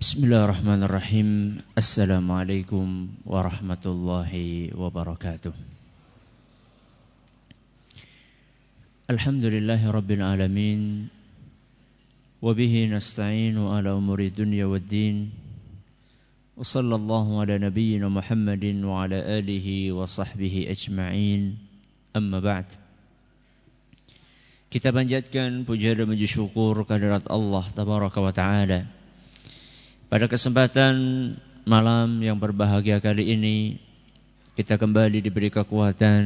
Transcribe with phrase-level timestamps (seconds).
[0.00, 1.28] بسم الله الرحمن الرحيم
[1.76, 2.86] السلام عليكم
[3.28, 4.32] ورحمة الله
[4.72, 5.52] وبركاته
[9.10, 10.80] الحمد لله رب العالمين
[12.40, 15.16] وبه نستعين على أمور الدنيا والدين
[16.56, 21.40] وصلى الله على نبينا محمد وعلى آله وصحبه أجمعين
[22.16, 22.66] أما بعد
[24.72, 28.99] Kita panjatkan puja dan puji syukur Tabaraka wa Ta'ala.
[30.10, 30.94] Pada kesempatan
[31.62, 33.78] malam yang berbahagia kali ini
[34.58, 36.24] kita kembali diberi kekuatan,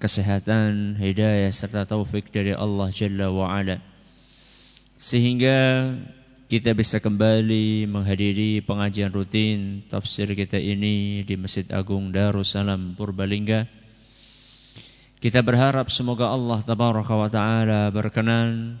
[0.00, 3.84] kesehatan, hidayah serta taufik dari Allah Jalla wa Ala.
[4.96, 5.92] Sehingga
[6.48, 13.68] kita bisa kembali menghadiri pengajian rutin tafsir kita ini di Masjid Agung Darussalam Purbalingga.
[15.20, 18.80] Kita berharap semoga Allah Tabaraka wa Ta'ala berkenan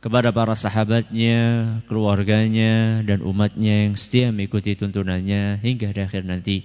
[0.00, 6.62] kepada para sahabatnya, keluarganya, dan umatnya yang setia mengikuti tuntunannya hingga di akhir nanti.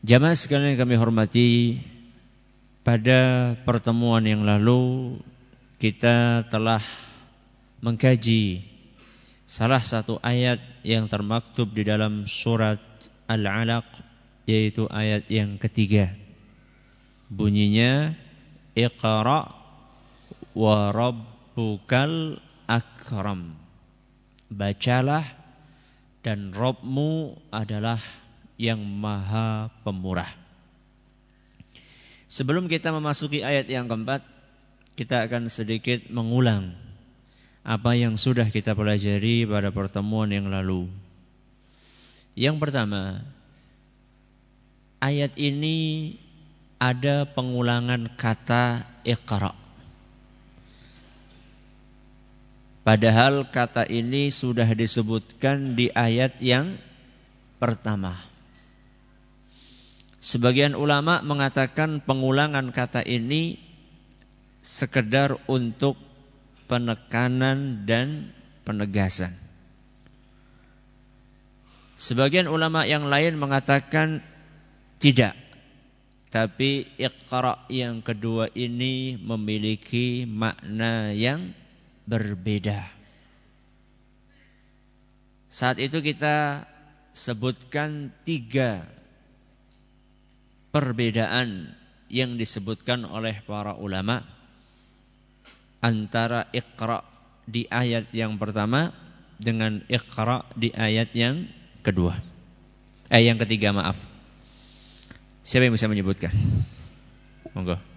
[0.00, 1.50] Jamaah sekalian yang kami hormati,
[2.80, 5.16] pada pertemuan yang lalu
[5.76, 6.80] kita telah
[7.84, 8.64] mengkaji
[9.44, 12.80] salah satu ayat yang termaktub di dalam surat
[13.28, 13.84] Al-Alaq
[14.48, 16.16] yaitu ayat yang ketiga.
[17.30, 18.16] Bunyinya
[18.74, 19.59] Iqra
[20.54, 23.54] wa rabbukal akram.
[24.50, 25.24] Bacalah
[26.20, 28.02] dan Robmu adalah
[28.60, 30.28] yang maha pemurah.
[32.30, 34.22] Sebelum kita memasuki ayat yang keempat,
[34.94, 36.76] kita akan sedikit mengulang
[37.66, 40.86] apa yang sudah kita pelajari pada pertemuan yang lalu.
[42.38, 43.26] Yang pertama,
[45.02, 46.14] ayat ini
[46.80, 49.59] ada pengulangan kata iqra.
[52.90, 56.74] Padahal kata ini sudah disebutkan di ayat yang
[57.62, 58.18] pertama.
[60.18, 63.62] Sebagian ulama mengatakan pengulangan kata ini
[64.58, 65.94] sekedar untuk
[66.66, 68.34] penekanan dan
[68.66, 69.38] penegasan.
[71.94, 74.18] Sebagian ulama yang lain mengatakan
[74.98, 75.38] tidak.
[76.34, 81.54] Tapi iqra yang kedua ini memiliki makna yang
[82.10, 82.90] berbeda.
[85.46, 86.66] Saat itu kita
[87.14, 88.86] sebutkan tiga
[90.74, 91.70] perbedaan
[92.10, 94.26] yang disebutkan oleh para ulama
[95.78, 97.06] antara iqra
[97.46, 98.90] di ayat yang pertama
[99.38, 101.46] dengan iqra di ayat yang
[101.86, 102.18] kedua.
[103.10, 103.98] Eh yang ketiga maaf.
[105.42, 106.30] Siapa yang bisa menyebutkan?
[107.54, 107.89] Monggo.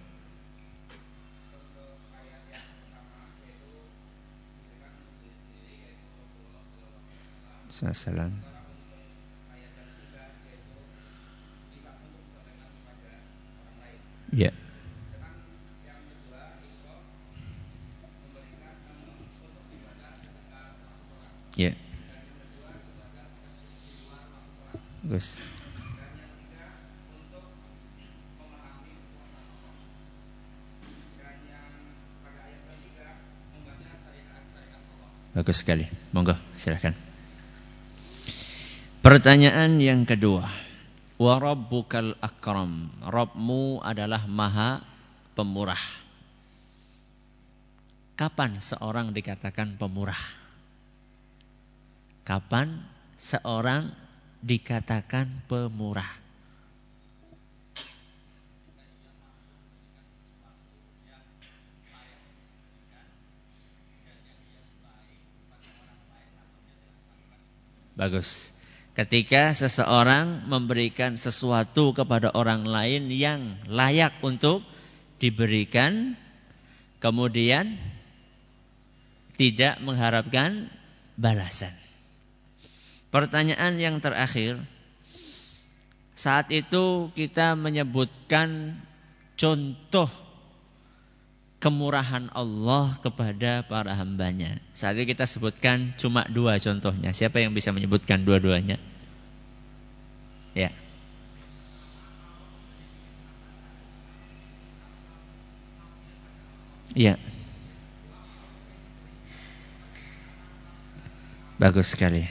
[7.74, 8.30] Salam.
[14.30, 14.54] Ya.
[21.58, 21.74] Ya.
[25.02, 25.42] Gus.
[35.34, 35.90] Bagus sekali.
[36.14, 37.13] Monggo, silakan.
[39.04, 40.48] Pertanyaan yang kedua.
[41.20, 42.88] Wa rabbukal akram.
[43.04, 44.80] Rabbmu adalah maha
[45.36, 45.84] pemurah.
[48.16, 50.16] Kapan seorang dikatakan pemurah?
[52.24, 52.80] Kapan
[53.20, 53.92] seorang
[54.40, 56.08] dikatakan pemurah?
[68.00, 68.56] Bagus.
[68.94, 74.62] Ketika seseorang memberikan sesuatu kepada orang lain yang layak untuk
[75.18, 76.14] diberikan,
[77.02, 77.74] kemudian
[79.34, 80.70] tidak mengharapkan
[81.18, 81.74] balasan.
[83.10, 84.62] Pertanyaan yang terakhir,
[86.14, 88.78] saat itu kita menyebutkan
[89.34, 90.06] contoh
[91.64, 94.60] kemurahan Allah kepada para hambanya.
[94.76, 97.16] Saat ini kita sebutkan cuma dua contohnya.
[97.16, 98.76] Siapa yang bisa menyebutkan dua-duanya?
[100.52, 100.68] Ya.
[106.92, 107.16] Ya.
[111.56, 112.28] Bagus sekali.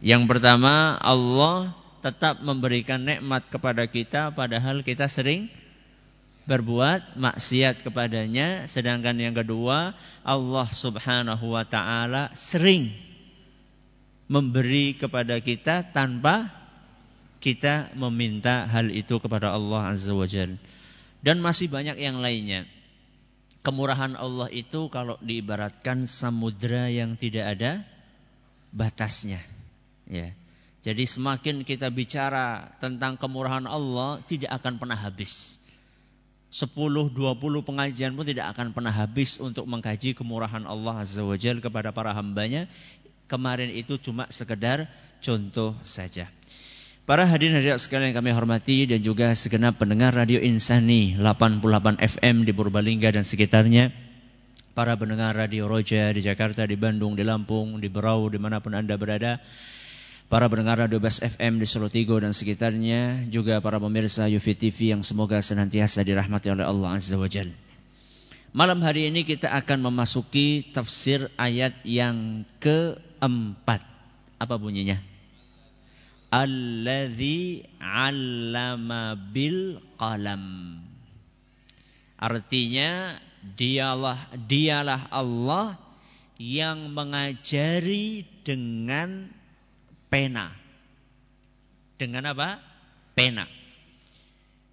[0.00, 5.52] Yang pertama, Allah tetap memberikan nikmat kepada kita padahal kita sering
[6.44, 9.94] berbuat maksiat kepadanya sedangkan yang kedua
[10.26, 12.90] Allah Subhanahu wa taala sering
[14.26, 16.50] memberi kepada kita tanpa
[17.42, 20.58] kita meminta hal itu kepada Allah Azza wa Jalla
[21.22, 22.66] dan masih banyak yang lainnya.
[23.62, 27.86] Kemurahan Allah itu kalau diibaratkan samudra yang tidak ada
[28.74, 29.38] batasnya.
[30.10, 30.34] Ya.
[30.82, 35.61] Jadi semakin kita bicara tentang kemurahan Allah tidak akan pernah habis.
[36.52, 37.16] 10-20
[37.64, 42.12] pengajian pun tidak akan pernah habis untuk mengkaji kemurahan Allah Azza wa Jal kepada para
[42.12, 42.68] hambanya.
[43.24, 44.84] Kemarin itu cuma sekedar
[45.24, 46.28] contoh saja.
[47.08, 52.44] Para hadirin hadirat sekalian yang kami hormati dan juga segenap pendengar Radio Insani 88 FM
[52.44, 53.88] di Purbalingga dan sekitarnya.
[54.76, 58.76] Para pendengar Radio Roja di Jakarta, di Bandung, di Lampung, di Berau, di mana pun
[58.76, 59.40] Anda berada
[60.32, 64.96] para pendengar Radio Bas FM di Solo Tigo dan sekitarnya, juga para pemirsa Yufi TV
[64.96, 67.52] yang semoga senantiasa dirahmati oleh Allah Azza wa Jal.
[68.56, 73.84] Malam hari ini kita akan memasuki tafsir ayat yang keempat.
[74.40, 75.04] Apa bunyinya?
[76.32, 80.44] Alladhi 'allama bil qalam.
[82.16, 83.20] Artinya
[83.52, 85.76] dialah dialah Allah
[86.40, 89.41] yang mengajari dengan
[90.12, 90.52] pena.
[91.96, 92.60] Dengan apa?
[93.16, 93.48] Pena.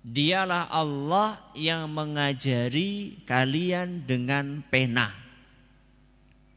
[0.04, 5.16] Dialah Allah yang mengajari kalian dengan pena.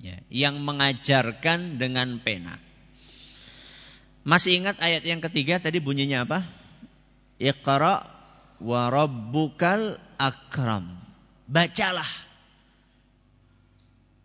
[0.02, 2.58] Ya, yang mengajarkan dengan pena.
[4.26, 6.42] Masih ingat ayat yang ketiga tadi bunyinya apa?
[7.38, 8.02] Iqra
[8.58, 10.98] wa rabbukal akram.
[11.46, 12.08] Bacalah.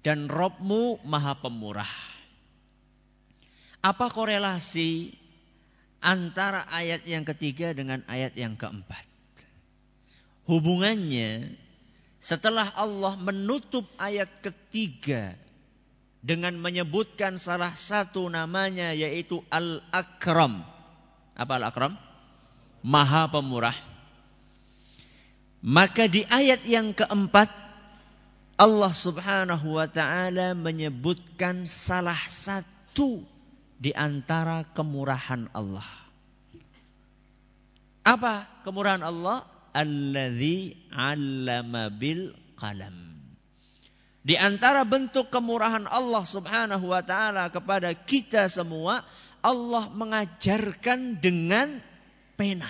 [0.01, 2.06] Dan Robmu maha pemurah.
[3.81, 5.13] Apa korelasi
[6.01, 9.05] antara ayat yang ketiga dengan ayat yang keempat?
[10.47, 11.53] Hubungannya
[12.17, 15.35] setelah Allah menutup ayat ketiga
[16.23, 20.65] dengan menyebutkan salah satu namanya yaitu Al-Akram.
[21.37, 21.93] Apa Al-Akram?
[22.81, 23.75] Maha Pemurah.
[25.61, 27.49] Maka di ayat yang keempat
[28.57, 33.21] Allah Subhanahu wa taala menyebutkan salah satu
[33.77, 35.85] di antara kemurahan Allah.
[38.01, 39.45] Apa kemurahan Allah?
[39.77, 43.17] Alladzi 'allama bil qalam.
[44.27, 49.05] Di antara bentuk kemurahan Allah Subhanahu wa taala kepada kita semua,
[49.39, 51.79] Allah mengajarkan dengan
[52.35, 52.67] pena.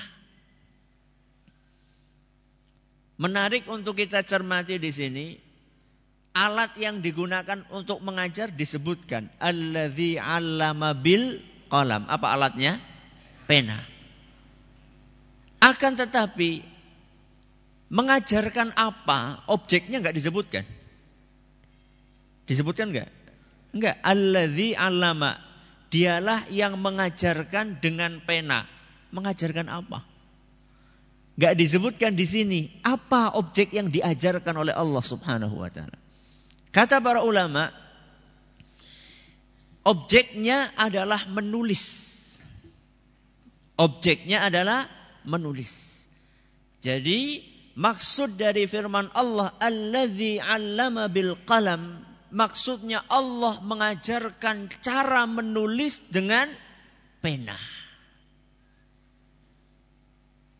[3.17, 5.27] Menarik untuk kita cermati di sini,
[6.37, 11.41] alat yang digunakan untuk mengajar disebutkan alladzi 'allama bil
[11.73, 12.05] qalam.
[12.05, 12.77] Apa alatnya?
[13.49, 13.81] Pena.
[15.57, 16.61] Akan tetapi
[17.89, 19.41] mengajarkan apa?
[19.49, 20.63] Objeknya enggak disebutkan.
[22.45, 23.09] Disebutkan enggak?
[23.73, 23.95] Enggak.
[24.05, 25.41] Alladzi 'allama.
[25.87, 28.67] Dialah yang mengajarkan dengan pena.
[29.09, 30.03] Mengajarkan apa?
[31.39, 36.06] Enggak disebutkan di sini apa objek yang diajarkan oleh Allah Subhanahu wa taala.
[36.71, 37.71] Kata para ulama,
[39.87, 42.15] objeknya adalah menulis.
[43.77, 44.89] Objeknya adalah
[45.23, 46.05] menulis.
[46.81, 47.41] Jadi
[47.77, 56.51] maksud dari firman Allah alladzi 'allama bil qalam maksudnya Allah mengajarkan cara menulis dengan
[57.23, 57.55] pena.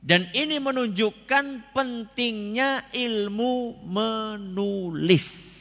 [0.08, 5.57] Dan ini menunjukkan pentingnya ilmu menulis.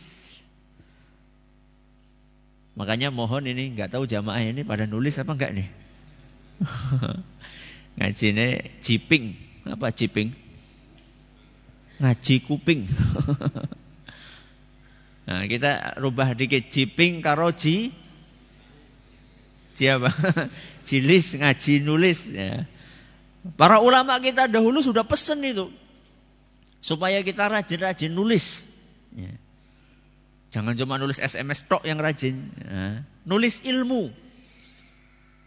[2.76, 5.68] Makanya mohon ini nggak tahu jamaah ini pada nulis apa enggak nih?
[7.96, 8.48] Ngaji ini
[8.84, 9.32] ciping.
[9.64, 10.36] Apa ciping?
[11.96, 12.84] Ngaji kuping.
[15.26, 17.96] nah, kita rubah dikit ciping karo ji
[19.72, 20.12] siapa?
[20.84, 22.68] Cilis ngaji nulis ya.
[23.56, 25.72] Para ulama kita dahulu sudah pesen itu
[26.84, 28.68] supaya kita rajin-rajin nulis.
[29.16, 29.32] Ya.
[30.54, 32.50] Jangan cuma nulis SMS tok yang rajin.
[32.60, 33.02] Ya.
[33.26, 34.14] Nulis ilmu.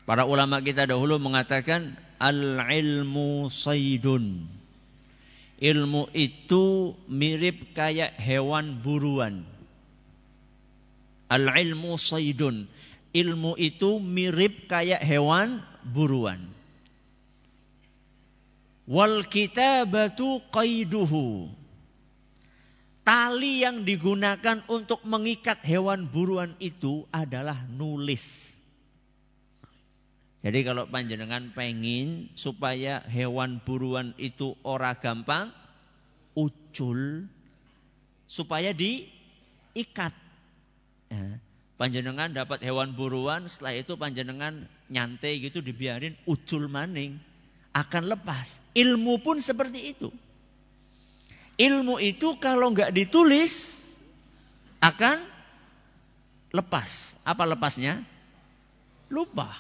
[0.04, 4.50] Para ulama kita dahulu mengatakan al-ilmu saydun.
[5.60, 9.44] Ilmu itu mirip kayak hewan buruan.
[11.30, 12.66] Al-ilmu saydun.
[13.14, 16.50] Ilmu itu mirip kayak hewan buruan.
[18.90, 21.59] Wal kitabatu qaiduhu.
[23.10, 28.54] Tali yang digunakan untuk mengikat hewan buruan itu adalah nulis.
[30.46, 35.50] Jadi kalau panjenengan pengen supaya hewan buruan itu ora gampang
[36.38, 37.26] ucul
[38.30, 40.14] supaya diikat.
[41.10, 41.42] Ya.
[41.82, 47.18] Panjenengan dapat hewan buruan, setelah itu panjenengan nyantai gitu dibiarin ucul maning
[47.74, 48.62] akan lepas.
[48.78, 50.14] Ilmu pun seperti itu.
[51.60, 53.76] Ilmu itu kalau nggak ditulis
[54.80, 55.28] akan
[56.56, 57.20] lepas.
[57.28, 58.00] Apa lepasnya?
[59.12, 59.52] Lupa.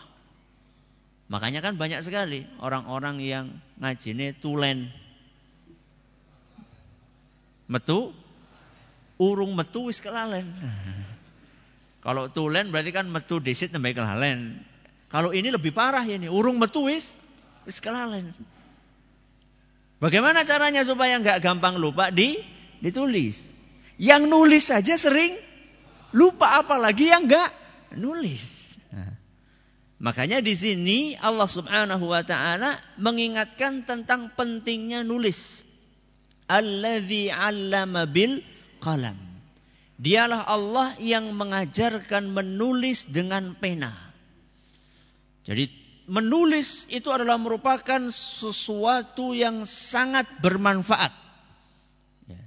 [1.29, 3.45] Makanya kan banyak sekali orang-orang yang
[3.77, 4.89] ngajine tulen.
[7.69, 8.15] Metu,
[9.21, 10.49] urung metu wis kelalen.
[11.99, 14.63] Kalau tulen berarti kan metu disit sampai kelalen.
[15.11, 17.19] Kalau ini lebih parah ini, urung metu wis
[17.67, 18.33] wis kelalen.
[19.99, 22.39] Bagaimana caranya supaya nggak gampang lupa di
[22.79, 23.51] ditulis.
[23.99, 25.35] Yang nulis saja sering
[26.15, 27.51] lupa apalagi yang nggak
[27.99, 28.79] nulis.
[28.95, 29.19] Nah.
[29.99, 35.67] Makanya di sini Allah Subhanahu wa taala mengingatkan tentang pentingnya nulis.
[36.47, 38.39] Allazi 'allama bil
[38.79, 39.19] qalam.
[39.99, 43.91] Dialah Allah yang mengajarkan menulis dengan pena.
[45.43, 45.67] Jadi
[46.09, 51.13] menulis itu adalah merupakan sesuatu yang sangat bermanfaat.
[52.25, 52.41] Ya.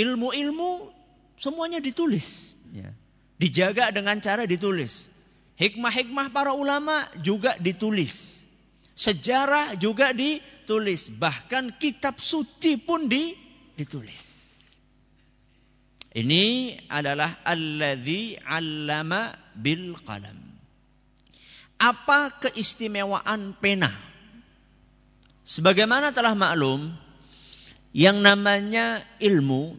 [0.00, 0.88] Ilmu-ilmu
[1.36, 2.56] semuanya ditulis.
[2.72, 2.96] Ya.
[3.36, 5.12] Dijaga dengan cara ditulis.
[5.60, 8.48] Hikmah-hikmah para ulama juga ditulis.
[8.96, 11.12] Sejarah juga ditulis.
[11.12, 13.36] Bahkan kitab suci pun di,
[13.76, 14.40] ditulis.
[16.10, 20.49] Ini adalah alladzi 'allama bil qalam.
[21.80, 23.88] Apa keistimewaan pena?
[25.48, 26.92] Sebagaimana telah maklum,
[27.96, 29.74] yang namanya ilmu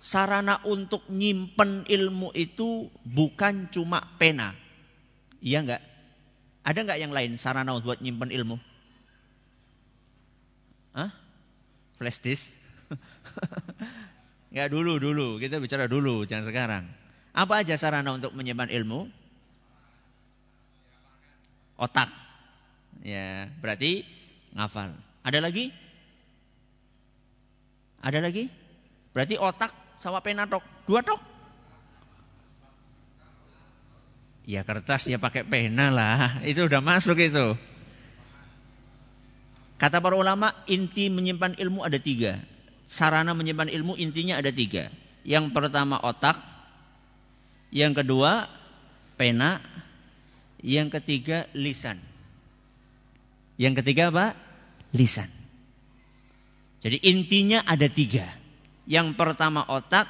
[0.00, 4.56] sarana untuk nyimpen ilmu itu bukan cuma pena.
[5.44, 5.82] Iya enggak?
[6.66, 8.56] Ada enggak yang lain sarana buat nyimpan ilmu?
[10.96, 11.12] Hah?
[12.00, 12.56] Flash disk?
[14.50, 16.84] enggak dulu dulu, kita bicara dulu, jangan sekarang.
[17.36, 19.12] Apa aja sarana untuk menyimpan ilmu?
[21.76, 22.08] Otak.
[23.04, 24.02] Ya, berarti
[24.56, 24.96] ngafal.
[25.20, 25.70] Ada lagi?
[28.00, 28.48] Ada lagi?
[29.12, 30.64] Berarti otak sama pena tok.
[30.84, 31.20] Dua tok.
[34.46, 36.38] Ya kertas ya pakai pena lah.
[36.50, 37.58] Itu udah masuk itu.
[39.76, 42.40] Kata para ulama, inti menyimpan ilmu ada tiga.
[42.86, 44.88] Sarana menyimpan ilmu intinya ada tiga.
[45.26, 46.38] Yang pertama otak.
[47.74, 48.48] Yang kedua
[49.18, 49.60] pena.
[50.60, 52.00] Yang ketiga lisan.
[53.56, 54.26] Yang ketiga apa?
[54.92, 55.28] Lisan.
[56.80, 58.28] Jadi intinya ada tiga.
[58.84, 60.06] Yang pertama otak.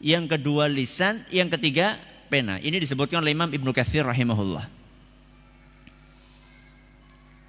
[0.00, 1.26] Yang kedua lisan.
[1.30, 1.98] Yang ketiga
[2.30, 2.56] pena.
[2.62, 4.64] Ini disebutkan oleh Imam Ibnu Katsir rahimahullah.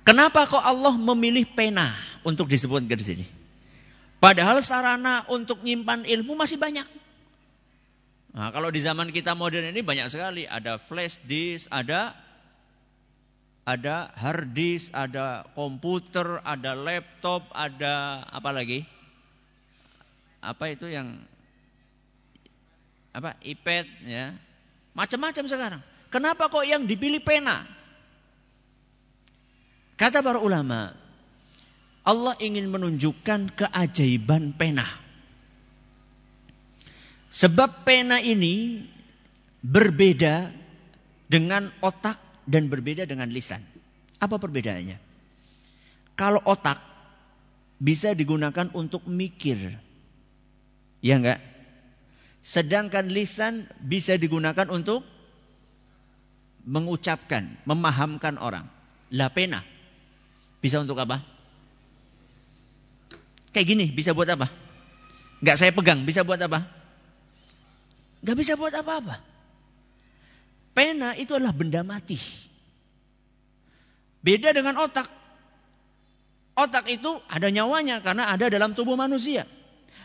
[0.01, 1.93] Kenapa kok Allah memilih pena
[2.25, 3.25] untuk disebutkan di sini?
[4.17, 6.85] Padahal sarana untuk nyimpan ilmu masih banyak.
[8.31, 12.15] Nah, kalau di zaman kita modern ini banyak sekali, ada flash disk, ada
[13.67, 18.87] ada hard disk, ada komputer, ada laptop, ada apa lagi?
[20.39, 21.21] Apa itu yang
[23.11, 24.31] apa iPad ya
[24.91, 25.81] Macam-macam sekarang.
[26.11, 27.63] Kenapa kok yang dipilih pena?
[29.95, 30.91] Kata para ulama,
[32.03, 34.83] Allah ingin menunjukkan keajaiban pena.
[37.31, 38.83] Sebab pena ini
[39.63, 40.51] berbeda
[41.31, 43.63] dengan otak dan berbeda dengan lisan.
[44.19, 44.99] Apa perbedaannya?
[46.19, 46.83] Kalau otak
[47.79, 49.79] bisa digunakan untuk mikir.
[50.99, 51.39] Ya enggak?
[52.43, 55.07] Sedangkan lisan bisa digunakan untuk
[56.67, 58.67] mengucapkan, memahamkan orang.
[59.07, 59.63] La pena
[60.59, 61.23] bisa untuk apa?
[63.55, 64.51] Kayak gini bisa buat apa?
[65.41, 66.80] Gak saya pegang bisa buat apa?
[68.21, 69.17] Gak bisa buat apa-apa.
[70.71, 72.17] Pena itu adalah benda mati.
[74.21, 75.09] Beda dengan otak.
[76.55, 79.49] Otak itu ada nyawanya karena ada dalam tubuh manusia.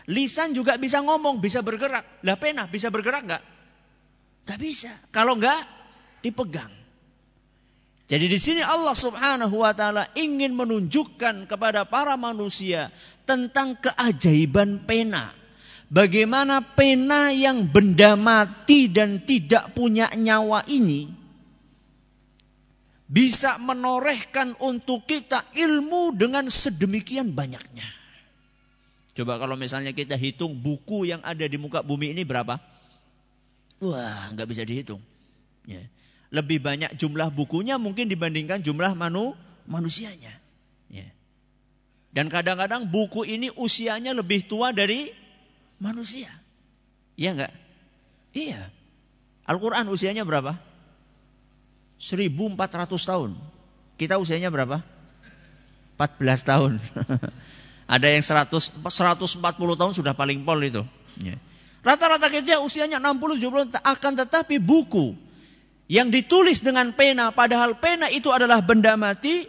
[0.09, 2.03] Lisan juga bisa ngomong, bisa bergerak.
[2.25, 3.43] Lah pena bisa bergerak nggak?
[4.49, 4.91] Gak bisa.
[5.13, 5.61] Kalau nggak
[6.25, 6.73] dipegang.
[8.07, 12.87] Jadi di sini Allah Subhanahu wa taala ingin menunjukkan kepada para manusia
[13.27, 15.35] tentang keajaiban pena.
[15.87, 21.07] Bagaimana pena yang benda mati dan tidak punya nyawa ini
[23.07, 27.87] bisa menorehkan untuk kita ilmu dengan sedemikian banyaknya.
[29.15, 32.59] Coba kalau misalnya kita hitung buku yang ada di muka bumi ini berapa?
[33.79, 34.99] Wah, nggak bisa dihitung.
[35.63, 35.87] Ya.
[36.35, 39.39] Lebih banyak jumlah bukunya mungkin dibandingkan jumlah manu,
[39.71, 40.35] manusianya.
[40.91, 41.07] Ya.
[42.11, 45.15] Dan kadang-kadang buku ini usianya lebih tua dari
[45.77, 46.29] manusia.
[47.17, 47.53] Iya enggak?
[48.33, 48.69] Iya.
[49.47, 50.59] Al-Quran usianya berapa?
[51.97, 52.57] 1400
[53.01, 53.31] tahun.
[53.97, 54.85] Kita usianya berapa?
[55.97, 56.71] 14 tahun.
[57.93, 59.41] Ada yang 100, 140
[59.79, 60.83] tahun sudah paling pol itu.
[61.17, 61.39] Ya.
[61.81, 65.15] Rata-rata kita usianya 60, 70 akan tetapi buku
[65.87, 69.47] yang ditulis dengan pena padahal pena itu adalah benda mati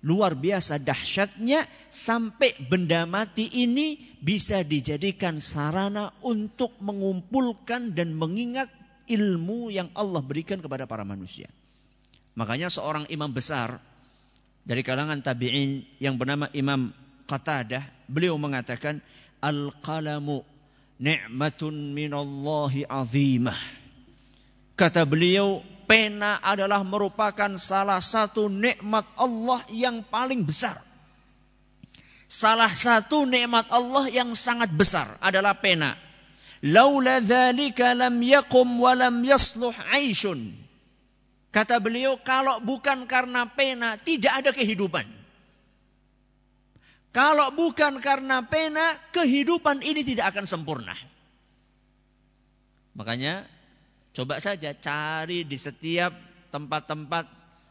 [0.00, 8.72] luar biasa dahsyatnya sampai benda mati ini bisa dijadikan sarana untuk mengumpulkan dan mengingat
[9.10, 11.50] ilmu yang Allah berikan kepada para manusia.
[12.38, 13.82] Makanya seorang imam besar
[14.64, 16.92] dari kalangan tabi'in yang bernama Imam
[17.26, 19.02] Qatadah, beliau mengatakan
[19.42, 20.44] al-qalamu
[21.00, 23.56] ni'matun minallahi azimah.
[24.76, 30.78] Kata beliau, pena adalah merupakan salah satu nikmat Allah yang paling besar.
[32.30, 35.98] Salah satu nikmat Allah yang sangat besar adalah pena.
[36.62, 40.54] Laula dzalika lam yakum wa lam yasluh aishun.
[41.50, 45.02] Kata beliau, kalau bukan karena pena, tidak ada kehidupan.
[47.10, 50.94] Kalau bukan karena pena, kehidupan ini tidak akan sempurna.
[52.94, 53.50] Makanya,
[54.16, 56.12] coba saja cari di setiap
[56.50, 57.24] tempat-tempat,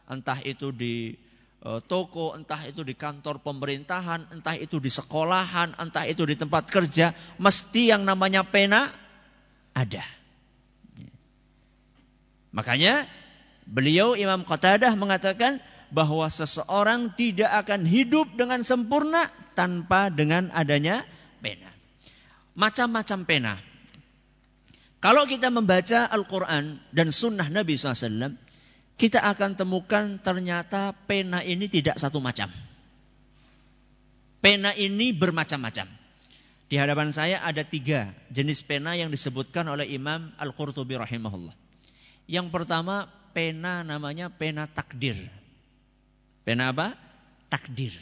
[0.08, 1.14] entah itu di
[1.60, 6.72] Eh, toko, entah itu di kantor pemerintahan, entah itu di sekolahan, entah itu di tempat
[6.72, 8.88] kerja, mesti yang namanya pena
[9.76, 10.00] ada.
[12.56, 13.04] Makanya
[13.68, 15.60] beliau Imam Qatadah mengatakan
[15.92, 21.04] bahwa seseorang tidak akan hidup dengan sempurna tanpa dengan adanya
[21.44, 21.68] pena.
[22.56, 23.54] Macam-macam pena.
[25.00, 28.36] Kalau kita membaca Al-Quran dan Sunnah Nabi SAW,
[29.00, 32.52] kita akan temukan ternyata pena ini tidak satu macam.
[34.44, 35.88] Pena ini bermacam-macam.
[36.68, 41.56] Di hadapan saya ada tiga jenis pena yang disebutkan oleh Imam Al-Qurtubi rahimahullah.
[42.28, 45.16] Yang pertama pena namanya pena takdir.
[46.44, 46.94] Pena apa?
[47.48, 47.96] Takdir.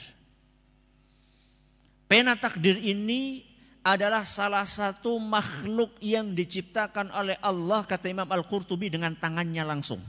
[2.11, 3.48] Pena takdir ini
[3.87, 10.03] adalah salah satu makhluk yang diciptakan oleh Allah kata Imam Al-Qurtubi dengan tangannya langsung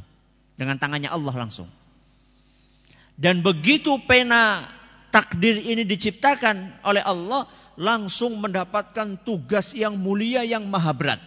[0.59, 1.71] dengan tangannya Allah langsung.
[3.15, 4.67] Dan begitu pena
[5.15, 7.47] takdir ini diciptakan oleh Allah,
[7.79, 11.21] langsung mendapatkan tugas yang mulia yang maha berat.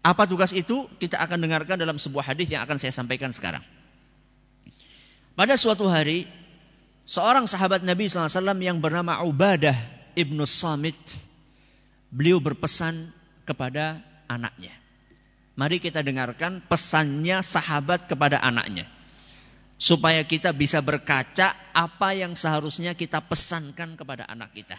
[0.00, 0.88] Apa tugas itu?
[0.96, 3.60] Kita akan dengarkan dalam sebuah hadis yang akan saya sampaikan sekarang.
[5.36, 6.24] Pada suatu hari,
[7.04, 9.76] seorang sahabat Nabi SAW yang bernama Ubadah
[10.16, 10.98] ibnu Samit,
[12.10, 13.14] beliau berpesan
[13.46, 14.74] kepada anaknya.
[15.58, 18.86] Mari kita dengarkan pesannya sahabat kepada anaknya.
[19.80, 24.76] Supaya kita bisa berkaca apa yang seharusnya kita pesankan kepada anak kita.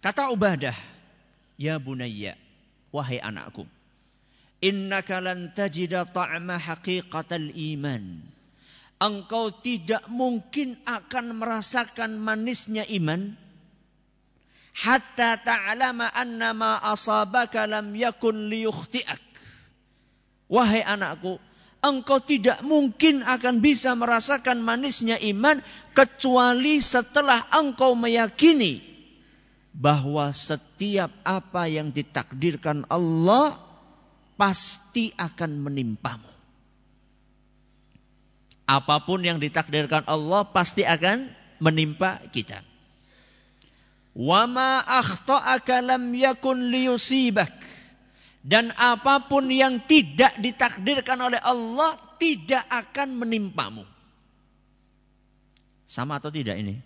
[0.00, 0.76] Kata Ubadah,
[1.60, 2.36] Ya bunayya,
[2.92, 3.68] wahai anakku.
[4.64, 8.24] Innaka lan tajida ta'ma haqiqatal iman.
[8.96, 13.36] Engkau tidak mungkin akan merasakan manisnya iman
[14.76, 19.24] hatta ta'lama anna ma asabaka lam yakun liyukhti'ak.
[20.52, 21.40] Wahai anakku,
[21.80, 25.64] engkau tidak mungkin akan bisa merasakan manisnya iman
[25.96, 28.84] kecuali setelah engkau meyakini
[29.72, 33.58] bahwa setiap apa yang ditakdirkan Allah
[34.36, 36.32] pasti akan menimpamu.
[38.66, 41.30] Apa pun yang ditakdirkan Allah pasti akan
[41.62, 42.75] menimpa kita.
[44.16, 47.52] Wama akhta'aka lam yakun liyusibak.
[48.40, 53.84] Dan apa pun yang tidak ditakdirkan oleh Allah tidak akan menimpamu.
[55.84, 56.80] Sama atau tidak ini?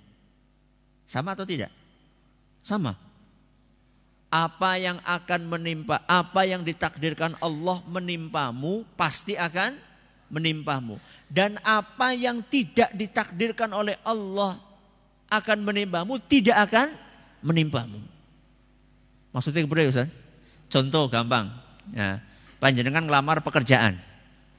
[1.06, 1.70] Sama atau tidak?
[2.66, 2.98] Sama.
[4.30, 9.74] Apa yang akan menimpa, apa yang ditakdirkan Allah menimpamu, pasti akan
[10.30, 10.98] menimpamu.
[11.26, 14.58] Dan apa yang tidak ditakdirkan oleh Allah
[15.30, 17.09] akan menimpamu, tidak akan
[17.40, 18.00] menimpamu.
[19.30, 20.08] Maksudnya kepada Ustaz?
[20.70, 21.50] Contoh gampang.
[21.94, 22.22] Ya.
[22.62, 23.98] Panjenengan ngelamar pekerjaan.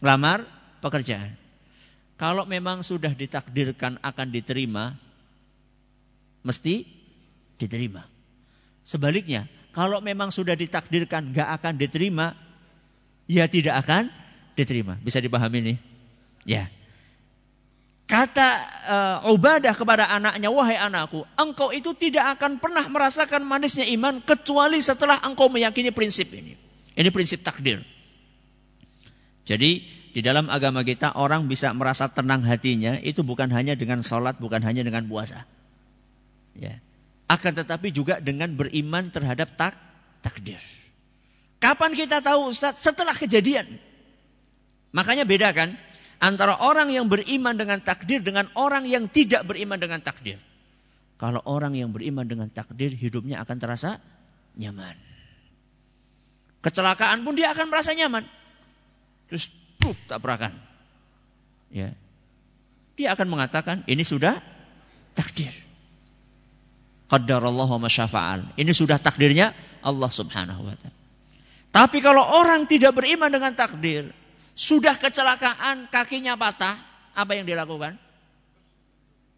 [0.03, 0.47] Ngelamar
[0.81, 1.37] pekerjaan.
[2.17, 4.93] Kalau memang sudah ditakdirkan akan diterima,
[6.45, 6.85] mesti
[7.57, 8.05] diterima.
[8.85, 12.33] Sebaliknya, kalau memang sudah ditakdirkan gak akan diterima,
[13.25, 14.09] ya tidak akan
[14.53, 14.97] diterima.
[15.01, 15.77] Bisa dipahami nih?
[16.45, 16.69] Ya.
[18.11, 18.49] Kata
[19.23, 24.83] uh, Ubadah kepada anaknya, wahai anakku, engkau itu tidak akan pernah merasakan manisnya iman kecuali
[24.83, 26.59] setelah engkau meyakini prinsip ini.
[26.91, 27.79] Ini prinsip takdir.
[29.47, 34.43] Jadi di dalam agama kita orang bisa merasa tenang hatinya itu bukan hanya dengan sholat,
[34.43, 35.47] bukan hanya dengan puasa.
[36.59, 36.83] Ya.
[37.31, 39.79] Akan tetapi juga dengan beriman terhadap tak
[40.19, 40.59] takdir.
[41.63, 42.83] Kapan kita tahu Ustaz?
[42.83, 43.79] Setelah kejadian.
[44.91, 45.79] Makanya beda kan?
[46.21, 50.37] Antara orang yang beriman dengan takdir dengan orang yang tidak beriman dengan takdir.
[51.17, 54.01] Kalau orang yang beriman dengan takdir, hidupnya akan terasa
[54.57, 54.97] nyaman.
[56.61, 58.25] Kecelakaan pun dia akan merasa nyaman.
[59.29, 59.49] Terus
[59.81, 60.53] puf, tabrakan.
[61.73, 61.93] Ya.
[62.97, 64.41] Dia akan mengatakan, ini sudah
[65.17, 65.49] takdir.
[67.09, 68.57] Qaddarallahu masyafa'al.
[68.57, 70.97] Ini sudah takdirnya Allah subhanahu wa ta'ala.
[71.71, 74.11] Tapi kalau orang tidak beriman dengan takdir,
[74.61, 76.77] sudah kecelakaan, kakinya patah,
[77.17, 77.97] apa yang dilakukan?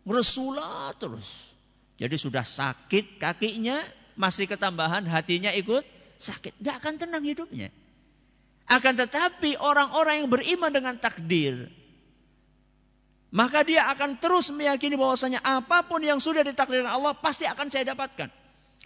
[0.03, 1.55] Meresula terus.
[1.95, 3.79] Jadi sudah sakit kakinya,
[4.19, 5.87] masih ketambahan hatinya ikut
[6.19, 6.59] sakit.
[6.59, 7.71] Gak akan tenang hidupnya.
[8.67, 11.71] Akan tetapi orang-orang yang beriman dengan takdir,
[13.31, 17.95] maka dia akan terus meyakini bahwasanya apa pun yang sudah ditakdirkan Allah pasti akan saya
[17.95, 18.27] dapatkan.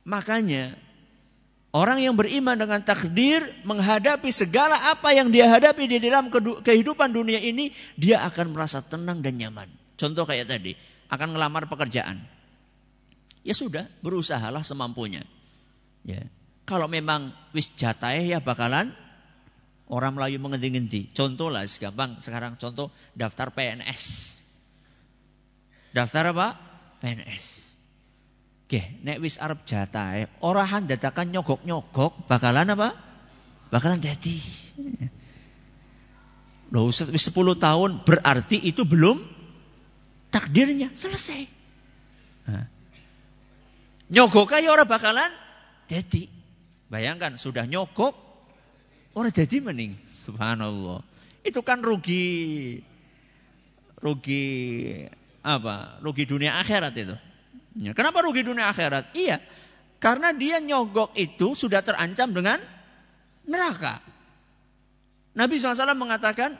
[0.06, 0.78] Makanya
[1.78, 7.38] Orang yang beriman dengan takdir menghadapi segala apa yang dia hadapi di dalam kehidupan dunia
[7.38, 9.70] ini, dia akan merasa tenang dan nyaman.
[9.94, 10.74] Contoh kayak tadi,
[11.14, 12.26] akan ngelamar pekerjaan.
[13.46, 15.22] Ya sudah, berusahalah semampunya.
[16.02, 16.26] Ya.
[16.66, 18.98] Kalau memang wis jatahe ya bakalan
[19.86, 21.14] orang Melayu menghenti-henti.
[21.14, 24.34] Contoh lah, gampang sekarang contoh daftar PNS.
[25.94, 26.58] Daftar apa?
[27.06, 27.77] PNS.
[28.68, 33.00] Oke, nek wis arep jatahe, orahan dadakan nyogok-nyogok, bakalan apa?
[33.72, 34.44] Bakalan jadi.
[36.76, 37.32] Loh, wis 10
[37.64, 39.24] tahun berarti itu belum
[40.36, 41.48] takdirnya selesai.
[44.12, 45.32] Nyogok kaya orang bakalan
[45.88, 46.28] jadi.
[46.92, 48.20] Bayangkan sudah nyogok
[49.16, 49.96] orang jadi mending.
[50.12, 51.08] Subhanallah.
[51.40, 52.80] Itu kan rugi
[54.04, 54.44] rugi
[55.40, 56.04] apa?
[56.04, 57.16] Rugi dunia akhirat itu.
[57.78, 59.14] Ya, kenapa rugi dunia akhirat?
[59.14, 59.38] Iya,
[60.02, 62.58] karena dia nyogok itu sudah terancam dengan
[63.46, 64.02] neraka.
[65.38, 66.58] Nabi SAW mengatakan,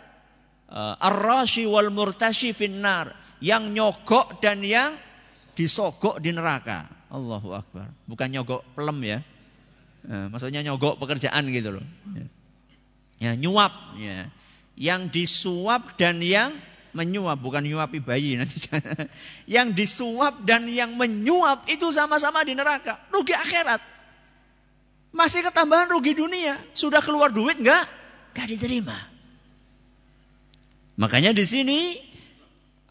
[0.70, 3.14] eh, Ar-rashi wal murtashi finnar.
[3.38, 4.98] Yang nyogok dan yang
[5.54, 6.90] disogok di neraka.
[7.14, 7.94] Allahu Akbar.
[8.10, 9.20] Bukan nyogok pelem ya.
[10.10, 11.86] Nah, maksudnya nyogok pekerjaan gitu loh.
[13.22, 13.98] Ya nyuap.
[14.02, 14.34] Ya.
[14.74, 16.58] Yang disuap dan yang
[16.98, 18.58] menyuap bukan nyuapi bayi nanti.
[19.56, 22.98] yang disuap dan yang menyuap itu sama-sama di neraka.
[23.14, 23.80] Rugi akhirat.
[25.14, 26.58] Masih ketambahan rugi dunia.
[26.74, 27.86] Sudah keluar duit enggak?
[28.34, 28.98] Enggak diterima.
[30.98, 31.80] Makanya di sini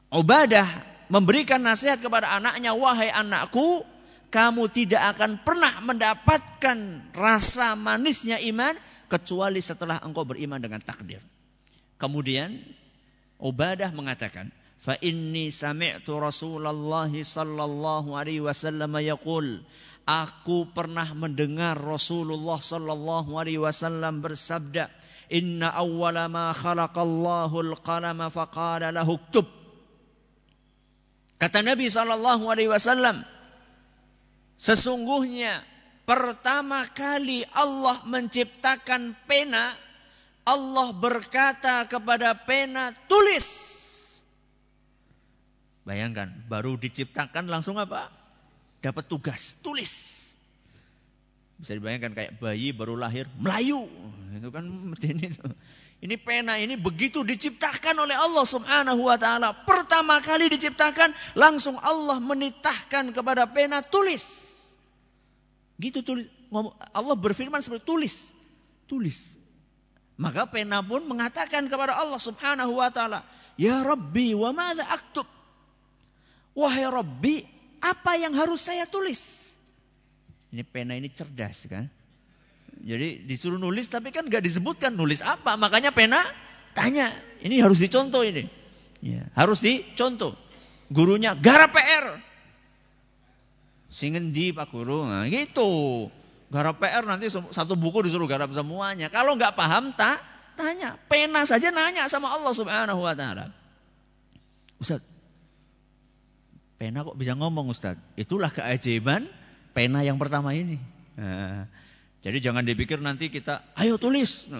[0.07, 0.64] Ubadah
[1.11, 3.83] memberikan nasihat kepada anaknya, "Wahai anakku,
[4.31, 6.79] kamu tidak akan pernah mendapatkan
[7.11, 8.79] rasa manisnya iman
[9.11, 11.19] kecuali setelah engkau beriman dengan takdir."
[11.99, 12.62] Kemudian
[13.37, 14.49] Ubadah mengatakan,
[14.81, 19.61] "Fa inni sami'tu Rasulullah sallallahu alaihi wasallam yaqul"
[20.07, 24.87] Aku pernah mendengar Rasulullah sallallahu alaihi wasallam bersabda,
[25.35, 29.51] "Inna awwala ma khalaqallahu al-qalama faqala lahu uktub."
[31.42, 33.27] Kata Nabi sallallahu alaihi wasallam,
[34.55, 35.66] sesungguhnya
[36.07, 39.75] pertama kali Allah menciptakan pena
[40.47, 43.75] Allah berkata kepada pena, tulis.
[45.83, 48.15] Bayangkan, baru diciptakan langsung apa?
[48.79, 50.23] Dapat tugas, tulis.
[51.59, 53.91] Bisa dibayangkan kayak bayi baru lahir, Melayu.
[54.39, 54.71] Itu kan
[55.03, 55.51] ini tuh.
[55.97, 59.57] Ini pena ini begitu diciptakan oleh Allah Subhanahu wa taala.
[59.65, 64.55] Pertama kali diciptakan, langsung Allah menitahkan kepada pena tulis.
[65.81, 66.29] Gitu tulis.
[66.93, 68.37] Allah berfirman seperti tulis.
[68.85, 69.46] Tulis.
[70.16, 73.20] Maka pena pun mengatakan kepada Allah Subhanahu wa taala,
[73.61, 75.29] "Ya Rabbi, wa madza aktub?"
[76.57, 77.44] Wahai Rabbi,
[77.85, 79.52] apa yang harus saya tulis?
[80.48, 81.92] Ini pena ini cerdas kan?
[82.81, 85.61] Jadi disuruh nulis tapi kan gak disebutkan nulis apa.
[85.61, 86.24] Makanya pena
[86.72, 87.12] tanya.
[87.44, 88.48] Ini harus dicontoh ini.
[89.05, 90.33] Ya, harus dicontoh.
[90.88, 92.20] Gurunya garap PR.
[93.92, 95.05] Singendi Pak Guru.
[95.05, 96.09] Nah, gitu.
[96.47, 99.11] Garap PR nanti satu buku disuruh garap semuanya.
[99.11, 100.23] Kalau nggak paham, tak
[100.55, 100.95] tanya.
[101.11, 103.51] Pena saja nanya sama Allah Subhanahu Wa Taala.
[104.79, 105.03] Ustaz,
[106.79, 107.99] pena kok bisa ngomong Ustaz?
[108.15, 109.27] Itulah keajaiban
[109.75, 110.79] pena yang pertama ini.
[111.17, 111.67] Nah,
[112.23, 114.45] jadi jangan dipikir nanti kita, ayo tulis.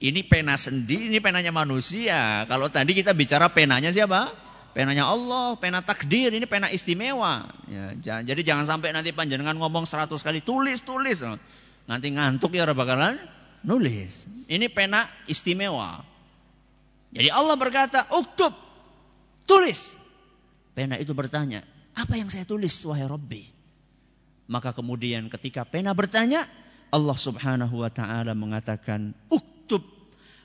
[0.00, 2.48] Ini pena sendiri, ini penanya manusia.
[2.48, 4.32] Kalau tadi kita bicara penanya siapa?
[4.70, 7.50] Penanya Allah, pena takdir, ini pena istimewa.
[7.66, 11.26] Ya, jadi jangan sampai nanti panjenengan ngomong seratus kali tulis, tulis.
[11.90, 13.18] Nanti ngantuk ya bakalan
[13.66, 14.30] nulis.
[14.46, 16.06] Ini pena istimewa.
[17.10, 18.54] Jadi Allah berkata, "Uktub."
[19.42, 19.98] Tulis.
[20.78, 21.66] Pena itu bertanya,
[21.98, 23.42] "Apa yang saya tulis wahai Rabbi?"
[24.46, 26.46] Maka kemudian ketika pena bertanya,
[26.94, 29.59] Allah Subhanahu wa taala mengatakan, "Uktub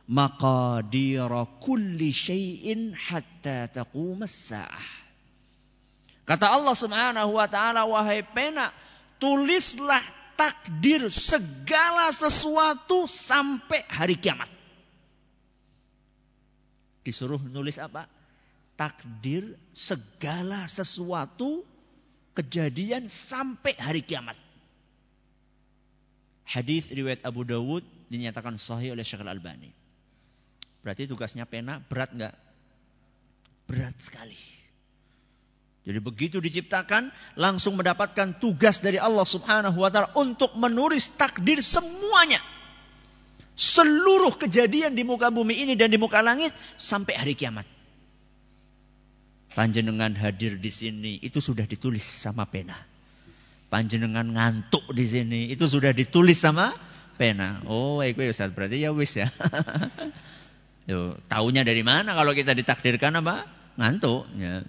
[0.05, 4.87] maqadira kulli syai'in hatta taqumas sa'ah."
[6.25, 8.73] Kata Allah Subhanahu wa taala, "Wahai pena,
[9.21, 10.01] tulislah
[10.33, 14.49] takdir segala sesuatu sampai hari kiamat."
[17.05, 18.09] Disuruh nulis apa?
[18.73, 21.61] Takdir segala sesuatu
[22.33, 24.35] kejadian sampai hari kiamat.
[26.45, 29.84] Hadis riwayat Abu Dawud dinyatakan sahih oleh Syekh Al-Albani.
[30.85, 32.35] Berarti tugasnya pena berat nggak?
[33.65, 34.37] Berat sekali.
[35.81, 42.37] Jadi begitu diciptakan langsung mendapatkan tugas dari Allah Subhanahu wa taala untuk menulis takdir semuanya
[43.57, 47.65] seluruh kejadian di muka bumi ini dan di muka langit sampai hari kiamat.
[49.55, 52.75] Panjenengan hadir di sini itu sudah ditulis sama pena.
[53.73, 56.77] Panjenengan ngantuk di sini itu sudah ditulis sama
[57.17, 57.63] pena.
[57.65, 59.31] Oh, iku ya Ustaz berarti ya wis ya.
[60.85, 63.49] Yo, dari mana kalau kita ditakdirkan apa?
[63.81, 64.61] Ngantuk ya.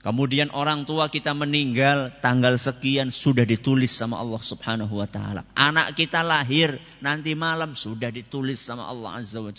[0.00, 5.44] Kemudian orang tua kita meninggal tanggal sekian sudah ditulis sama Allah Subhanahu wa taala.
[5.52, 9.52] Anak kita lahir nanti malam sudah ditulis sama Allah Azza wa.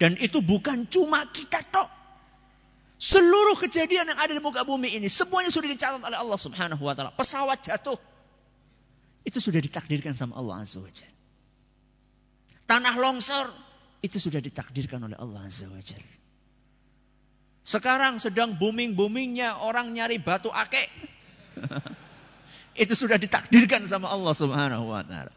[0.00, 1.92] Dan itu bukan cuma kita tok.
[2.96, 6.96] Seluruh kejadian yang ada di muka bumi ini semuanya sudah dicatat oleh Allah Subhanahu wa
[6.96, 7.12] taala.
[7.12, 8.00] Pesawat jatuh
[9.28, 10.88] itu sudah ditakdirkan sama Allah Azza wa.
[12.64, 13.52] Tanah longsor
[14.02, 16.14] itu sudah ditakdirkan oleh Allah Azza wa Jalla.
[17.62, 20.90] Sekarang sedang booming-boomingnya orang nyari batu akek.
[22.82, 25.30] Itu sudah ditakdirkan sama Allah Subhanahu wa taala.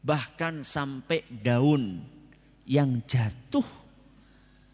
[0.00, 2.00] Bahkan sampai daun
[2.64, 3.62] yang jatuh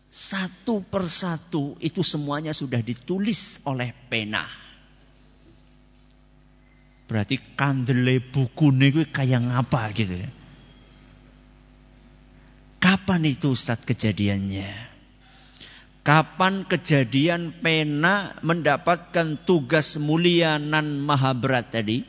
[0.07, 4.47] satu persatu itu semuanya sudah ditulis oleh pena.
[7.11, 10.31] Berarti kandele buku ini kayak ngapa gitu ya.
[12.79, 14.71] Kapan itu Ustaz kejadiannya?
[16.07, 22.07] Kapan kejadian pena mendapatkan tugas mulia nan maha berat tadi?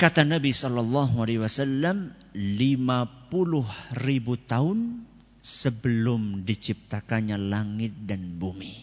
[0.00, 5.04] Kata Nabi Shallallahu Alaihi Wasallam, 50 ribu tahun
[5.44, 8.80] sebelum diciptakannya langit dan bumi.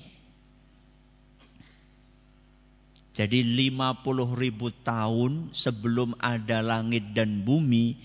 [3.18, 7.98] Jadi 50 ribu tahun sebelum ada langit dan bumi,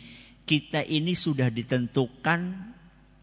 [0.53, 2.53] kita ini sudah ditentukan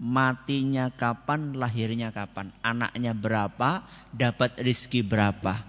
[0.01, 5.61] matinya kapan, lahirnya kapan, anaknya berapa, dapat rizki berapa.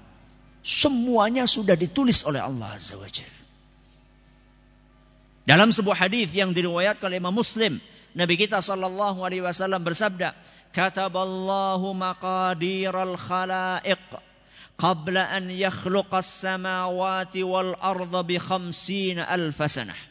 [0.65, 3.05] Semuanya sudah ditulis oleh Allah Azza wa
[5.45, 7.77] Dalam sebuah hadis yang diriwayatkan oleh Imam Muslim,
[8.17, 10.33] Nabi kita sallallahu alaihi wasallam bersabda,
[10.73, 14.17] "Kataballahu maqadiral khalaiq
[14.81, 20.10] qabla an yakhluqas samawati wal arda bi khamsina alf sanah."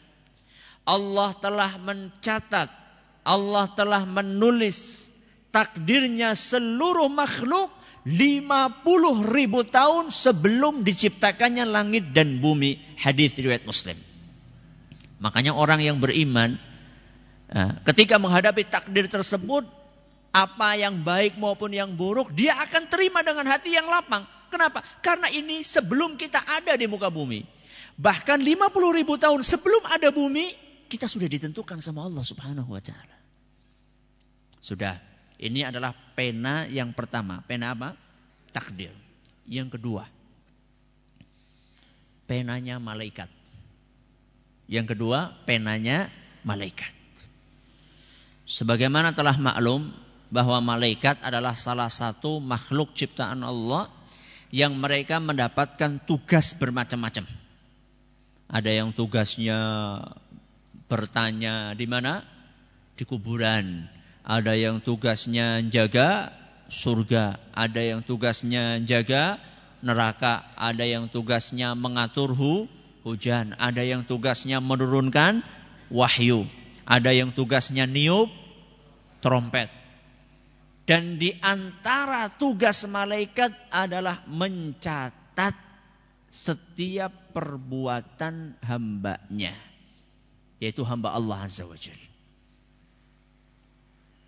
[0.90, 2.80] Allah telah mencatat
[3.24, 5.08] Allah telah menulis
[5.52, 7.68] takdirnya seluruh makhluk
[8.08, 12.80] 50 ribu tahun sebelum diciptakannya langit dan bumi.
[12.96, 13.94] Hadis riwayat Muslim.
[15.20, 16.56] Makanya orang yang beriman
[17.52, 19.68] eh, ketika menghadapi takdir tersebut
[20.32, 24.24] apa yang baik maupun yang buruk dia akan terima dengan hati yang lapang.
[24.48, 24.80] Kenapa?
[25.04, 27.44] Karena ini sebelum kita ada di muka bumi.
[28.00, 33.16] Bahkan 50 ribu tahun sebelum ada bumi, kita sudah ditentukan sama Allah Subhanahu wa taala.
[34.58, 34.98] Sudah.
[35.40, 37.40] Ini adalah pena yang pertama.
[37.46, 37.96] Pena apa?
[38.52, 38.92] Takdir.
[39.48, 40.04] Yang kedua.
[42.28, 43.30] Penanya malaikat.
[44.68, 46.12] Yang kedua, penanya
[46.44, 46.92] malaikat.
[48.44, 49.94] Sebagaimana telah maklum
[50.28, 53.90] bahwa malaikat adalah salah satu makhluk ciptaan Allah
[54.54, 57.26] yang mereka mendapatkan tugas bermacam-macam.
[58.50, 59.58] Ada yang tugasnya
[60.90, 62.26] bertanya di mana?
[62.98, 63.86] Di kuburan.
[64.26, 66.34] Ada yang tugasnya jaga
[66.66, 69.38] surga, ada yang tugasnya jaga
[69.80, 72.68] neraka, ada yang tugasnya mengatur hu,
[73.06, 75.40] hujan, ada yang tugasnya menurunkan
[75.88, 76.44] wahyu,
[76.84, 78.28] ada yang tugasnya niup
[79.24, 79.72] trompet.
[80.84, 85.54] Dan di antara tugas malaikat adalah mencatat
[86.26, 89.69] setiap perbuatan hambanya.
[90.60, 92.08] Yaitu hamba Allah Azza wa Jalla.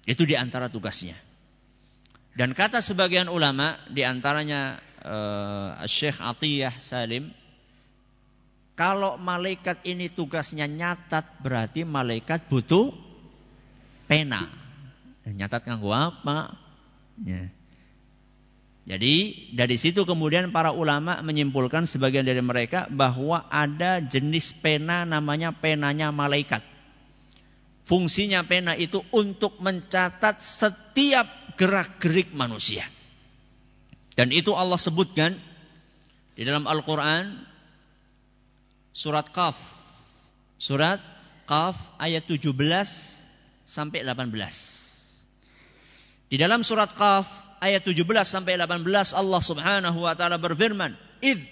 [0.09, 1.15] Itu di antara tugasnya.
[2.33, 7.31] Dan kata sebagian ulama, di antaranya uh, Syekh Atiyah Salim,
[8.73, 12.91] kalau malaikat ini tugasnya nyatat, berarti malaikat butuh
[14.09, 14.49] pena.
[15.29, 16.57] Nyatat nganggo apa?
[17.21, 17.53] Ya.
[18.83, 25.55] Jadi dari situ kemudian para ulama menyimpulkan sebagian dari mereka bahwa ada jenis pena namanya
[25.55, 26.67] penanya malaikat.
[27.87, 32.83] Fungsinya pena itu untuk mencatat setiap gerak-gerik manusia.
[34.19, 35.39] Dan itu Allah sebutkan
[36.35, 37.39] di dalam Al-Quran
[38.91, 39.57] surat Qaf.
[40.59, 40.99] Surat
[41.47, 42.51] Qaf ayat 17
[43.63, 44.31] sampai 18.
[46.31, 51.47] Di dalam surat Qaf ayat 17 sampai 18 Allah Subhanahu wa taala berfirman, "Idz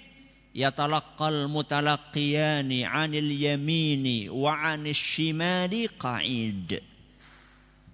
[0.50, 6.82] yatalaqqal mutalaqqiyani 'anil yamini wa 'anil shimali qa'id.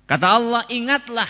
[0.09, 1.29] Kata Allah, ingatlah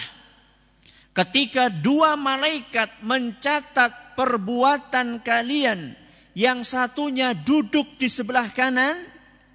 [1.10, 5.98] ketika dua malaikat mencatat perbuatan kalian,
[6.36, 9.00] yang satunya duduk di sebelah kanan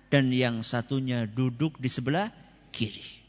[0.10, 2.34] dan yang satunya duduk di sebelah
[2.74, 3.20] kiri.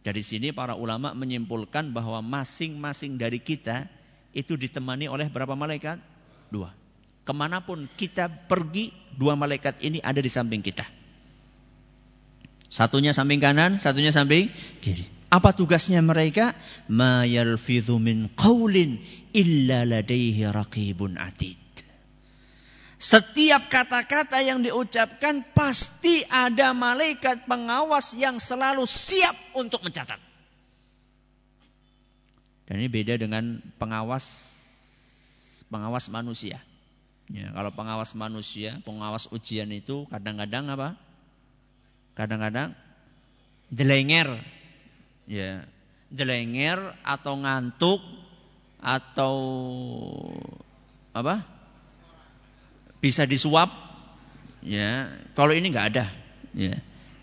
[0.00, 3.84] Dari sini para ulama menyimpulkan bahwa masing-masing dari kita
[4.32, 6.00] itu ditemani oleh berapa malaikat?
[6.48, 6.72] Dua.
[7.20, 10.88] Ke mana pun kita pergi, dua malaikat ini ada di samping kita.
[12.70, 14.48] Satunya samping kanan, satunya samping
[14.80, 15.04] kiri.
[15.30, 16.58] Apa tugasnya mereka?
[16.90, 18.98] Ma min qawlin
[19.30, 21.69] illa ladaihi raqibun atid.
[23.00, 30.20] Setiap kata-kata yang diucapkan pasti ada malaikat pengawas yang selalu siap untuk mencatat.
[32.68, 34.52] Dan ini beda dengan pengawas
[35.72, 36.60] pengawas manusia.
[37.32, 41.00] Ya, kalau pengawas manusia, pengawas ujian itu kadang-kadang apa?
[42.12, 42.76] Kadang-kadang
[43.72, 44.44] delenger.
[45.24, 45.64] Ya,
[46.12, 48.04] delenger atau ngantuk
[48.76, 49.34] atau
[51.16, 51.59] apa?
[53.00, 53.72] Bisa disuap.
[54.60, 56.06] Ya, kalau ini nggak ada.
[56.52, 56.76] Ya.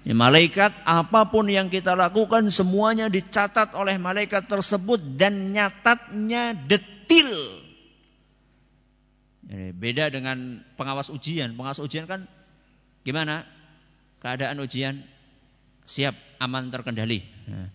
[0.07, 7.27] Ya, malaikat apa pun yang kita lakukan semuanya dicatat oleh malaikat tersebut dan nyatatnya detil.
[9.51, 11.59] Ya, beda dengan pengawas ujian.
[11.59, 12.23] Pengawas ujian kan
[13.03, 13.43] gimana?
[14.23, 15.03] Keadaan ujian
[15.83, 17.23] siap, aman, terkendali.
[17.47, 17.67] Ya.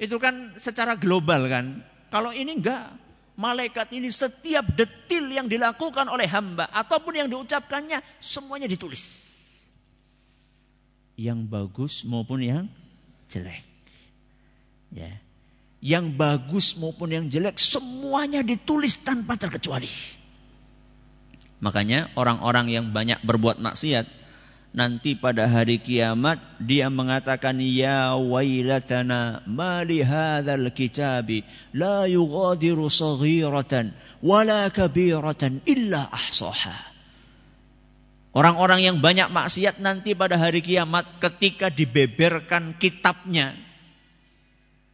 [0.00, 1.84] Itu kan secara global kan.
[2.12, 2.92] Kalau ini enggak.
[3.40, 9.30] Malaikat ini setiap detil yang dilakukan oleh hamba ataupun yang diucapkannya semuanya ditulis
[11.20, 12.64] yang bagus maupun yang
[13.28, 13.60] jelek.
[14.88, 15.20] Ya.
[15.84, 19.88] Yang bagus maupun yang jelek semuanya ditulis tanpa terkecuali.
[21.60, 24.08] Makanya orang-orang yang banyak berbuat maksiat
[24.70, 31.42] nanti pada hari kiamat dia mengatakan ya wailatana ma li hadzal kitabi
[31.74, 33.90] la yughadiru saghiratan
[34.22, 36.90] wala kabiratan illa ahsaha
[38.30, 43.58] Orang-orang yang banyak maksiat nanti pada hari kiamat ketika dibeberkan kitabnya,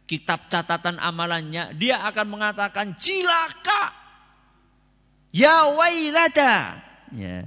[0.09, 3.93] kitab catatan amalannya, dia akan mengatakan cilaka.
[5.29, 6.81] Ya wailata.
[7.13, 7.45] Ya.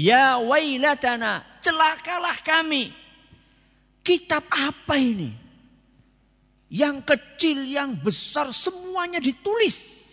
[0.00, 2.88] Ya wailatana, celakalah kami.
[4.00, 5.36] Kitab apa ini?
[6.72, 10.08] Yang kecil, yang besar semuanya ditulis.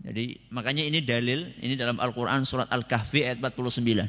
[0.00, 4.08] Jadi makanya ini dalil ini dalam Al-Qur'an surat Al-Kahfi ayat 49.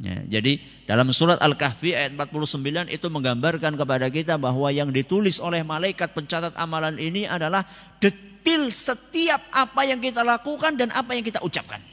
[0.00, 5.60] Ya, jadi dalam surat Al-Kahfi ayat 49 itu menggambarkan kepada kita bahwa yang ditulis oleh
[5.60, 7.68] malaikat pencatat amalan ini adalah
[8.00, 11.84] detil setiap apa yang kita lakukan dan apa yang kita ucapkan.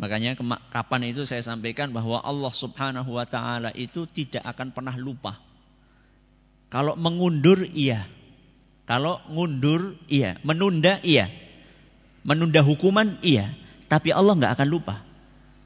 [0.00, 0.32] Makanya
[0.72, 5.36] kapan itu saya sampaikan bahwa Allah Subhanahu wa taala itu tidak akan pernah lupa.
[6.72, 8.08] Kalau mengundur iya,
[8.90, 10.34] kalau ngundur, iya.
[10.42, 11.30] Menunda, iya.
[12.26, 13.54] Menunda hukuman, iya.
[13.86, 15.06] Tapi Allah nggak akan lupa.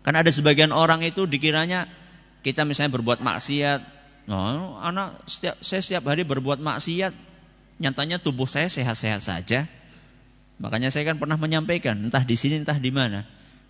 [0.04, 1.88] Karena ada sebagian orang itu dikiranya
[2.44, 3.80] kita misalnya berbuat maksiat.
[4.28, 7.16] Oh, anak setiap, saya setiap hari berbuat maksiat.
[7.80, 9.72] Nyatanya tubuh saya sehat-sehat saja.
[10.60, 13.24] Makanya saya kan pernah menyampaikan, entah di sini entah di mana.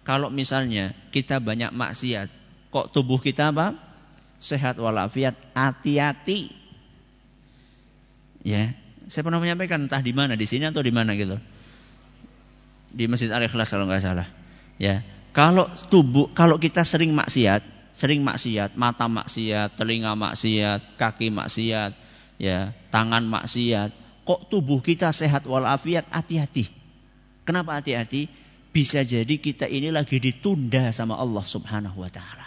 [0.05, 2.28] Kalau misalnya kita banyak maksiat,
[2.68, 3.72] kok tubuh kita apa?
[4.36, 6.52] Sehat walafiat, hati-hati.
[8.44, 8.76] Ya,
[9.09, 11.40] saya pernah menyampaikan entah di mana, di sini atau di mana gitu.
[12.92, 14.28] Di Masjid Al-Ikhlas kalau nggak salah.
[14.76, 15.00] Ya.
[15.32, 17.64] Kalau tubuh, kalau kita sering maksiat,
[17.96, 21.96] sering maksiat, mata maksiat, telinga maksiat, kaki maksiat,
[22.38, 23.90] ya, tangan maksiat,
[24.28, 26.70] kok tubuh kita sehat walafiat, hati-hati.
[27.48, 28.43] Kenapa hati-hati?
[28.75, 32.43] Bisa jadi kita ini lagi ditunda sama Allah Subhanahu wa taala.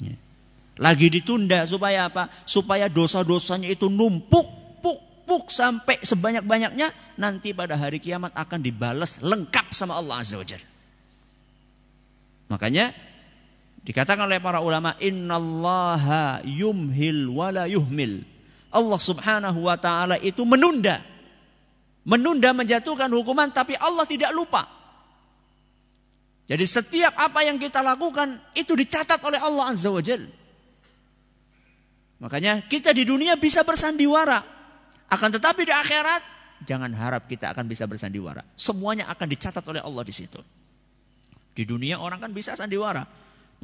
[0.00, 0.16] Ya.
[0.80, 2.32] Lagi ditunda supaya apa?
[2.48, 4.48] Supaya dosa-dosanya itu numpuk,
[4.80, 4.98] puk,
[5.28, 10.48] puk sampai sebanyak-banyaknya nanti pada hari kiamat akan dibalas lengkap sama Allah Azza wa.
[12.48, 12.96] Makanya
[13.84, 18.24] dikatakan oleh para ulama innallaha yumhil wala yuhmil.
[18.72, 21.04] Allah Subhanahu wa taala itu menunda.
[22.08, 24.81] Menunda menjatuhkan hukuman tapi Allah tidak lupa.
[26.52, 30.28] Jadi setiap apa yang kita lakukan itu dicatat oleh Allah Azza wa Jal.
[32.20, 34.44] Makanya kita di dunia bisa bersandiwara.
[35.08, 36.20] Akan tetapi di akhirat
[36.68, 38.44] jangan harap kita akan bisa bersandiwara.
[38.52, 40.44] Semuanya akan dicatat oleh Allah di situ.
[41.56, 43.08] Di dunia orang kan bisa sandiwara.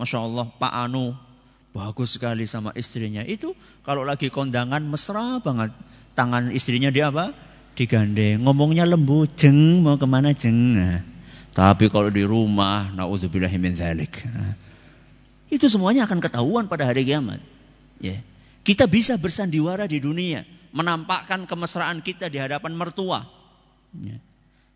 [0.01, 1.13] Masya Allah Pak Anu
[1.77, 3.21] bagus sekali sama istrinya.
[3.21, 3.53] Itu
[3.85, 5.77] kalau lagi kondangan mesra banget.
[6.17, 7.37] Tangan istrinya dia apa?
[7.77, 8.49] Digandeng.
[8.49, 9.37] Ngomongnya lembut.
[9.37, 10.73] Jeng mau ke mana jeng.
[10.73, 11.18] Nah.
[11.59, 14.23] Tapi kalau di rumah, naudzubillahi dzalik.
[15.51, 17.43] Itu semuanya akan ketahuan pada hari kiamat.
[17.99, 18.23] Ya.
[18.63, 23.27] Kita bisa bersandiwara di dunia, menampakkan kemesraan kita di hadapan mertua.
[23.91, 24.23] Ya.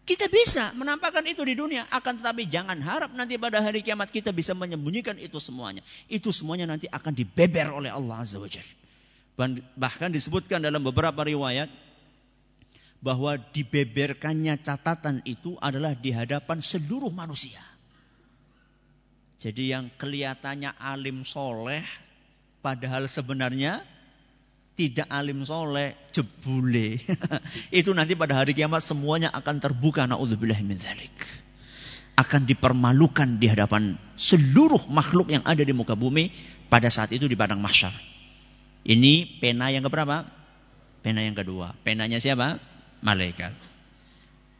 [0.02, 4.34] Kita bisa menampakkan itu di dunia, akan tetapi jangan harap nanti pada hari kiamat kita
[4.34, 5.86] bisa menyembunyikan itu semuanya.
[6.10, 8.50] Itu semuanya nanti akan dibeber oleh Allah Azza wa
[9.78, 11.70] Bahkan disebutkan dalam beberapa riwayat,
[13.02, 17.58] bahwa dibeberkannya catatan itu adalah di hadapan seluruh manusia.
[19.42, 21.82] Jadi yang kelihatannya alim soleh,
[22.62, 23.82] padahal sebenarnya
[24.78, 27.02] tidak alim soleh, jebule.
[27.82, 30.06] itu nanti pada hari kiamat semuanya akan terbuka.
[30.06, 31.12] Naudzubillah min dzalik.
[32.14, 36.30] Akan dipermalukan di hadapan seluruh makhluk yang ada di muka bumi
[36.70, 37.90] pada saat itu di padang mahsyar.
[38.86, 40.22] Ini pena yang keberapa?
[41.02, 41.74] Pena yang kedua.
[41.82, 42.62] Penanya siapa?
[43.02, 43.52] Malaikat.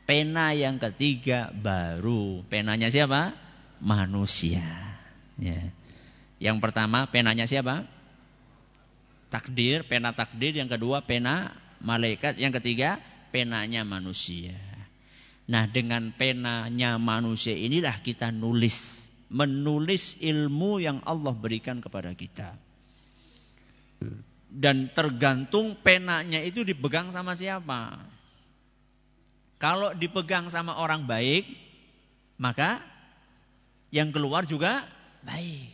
[0.04, 2.42] Pena yang ketiga baru.
[2.50, 3.32] Penanya siapa?
[3.78, 4.66] Manusia.
[5.38, 5.70] Ya.
[6.42, 7.86] Yang pertama penanya siapa?
[9.30, 10.52] Takdir, pena takdir.
[10.52, 12.36] Yang kedua pena malaikat.
[12.36, 12.98] Yang ketiga
[13.30, 14.58] penanya manusia.
[15.46, 19.08] Nah dengan penanya manusia inilah kita nulis.
[19.32, 22.52] Menulis ilmu yang Allah berikan kepada kita.
[24.52, 28.11] Dan tergantung penanya itu dipegang sama siapa.
[29.62, 31.46] Kalau dipegang sama orang baik,
[32.34, 32.82] maka
[33.94, 34.82] yang keluar juga
[35.22, 35.70] baik.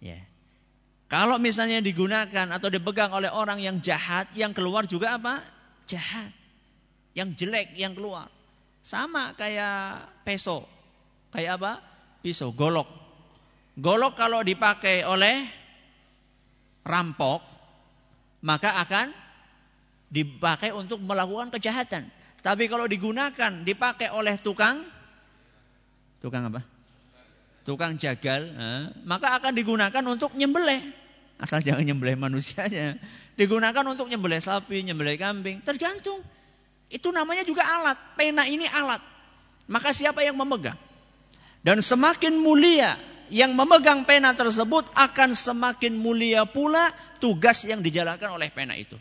[0.00, 0.16] Ya.
[1.12, 5.44] Kalau misalnya digunakan atau dipegang oleh orang yang jahat, yang keluar juga apa?
[5.84, 6.32] Jahat.
[7.12, 8.32] Yang jelek yang keluar.
[8.80, 10.64] Sama kayak peso.
[11.36, 11.72] Kayak apa?
[12.24, 12.88] Pisau, golok.
[13.76, 15.52] Golok kalau dipakai oleh
[16.80, 17.44] rampok,
[18.40, 19.12] maka akan
[20.08, 22.21] dipakai untuk melakukan kejahatan.
[22.42, 24.82] Tapi kalau digunakan, dipakai oleh tukang,
[26.18, 26.66] tukang apa?
[27.62, 30.82] Tukang jagal, eh, maka akan digunakan untuk nyembelih.
[31.38, 32.98] Asal jangan nyembelih manusianya.
[33.38, 35.62] Digunakan untuk nyembelih sapi, nyembelih kambing.
[35.62, 36.18] Tergantung.
[36.90, 38.18] Itu namanya juga alat.
[38.18, 39.00] Pena ini alat.
[39.70, 40.76] Maka siapa yang memegang?
[41.62, 42.98] Dan semakin mulia
[43.30, 46.90] yang memegang pena tersebut akan semakin mulia pula
[47.22, 48.98] tugas yang dijalankan oleh pena itu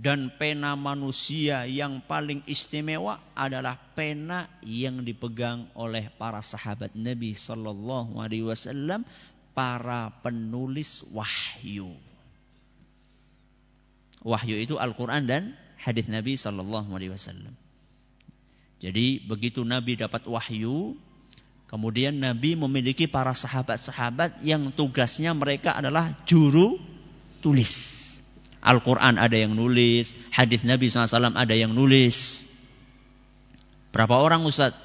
[0.00, 8.16] dan pena manusia yang paling istimewa adalah pena yang dipegang oleh para sahabat Nabi Sallallahu
[8.16, 9.04] Alaihi Wasallam,
[9.52, 11.92] para penulis wahyu.
[14.24, 15.42] Wahyu itu Al-Quran dan
[15.76, 17.52] hadis Nabi Sallallahu Alaihi Wasallam.
[18.80, 20.96] Jadi begitu Nabi dapat wahyu,
[21.68, 26.80] kemudian Nabi memiliki para sahabat-sahabat yang tugasnya mereka adalah juru
[27.44, 28.00] tulis
[28.60, 32.44] Al-Quran ada yang nulis, hadis Nabi SAW ada yang nulis.
[33.90, 34.76] Berapa orang Ustaz?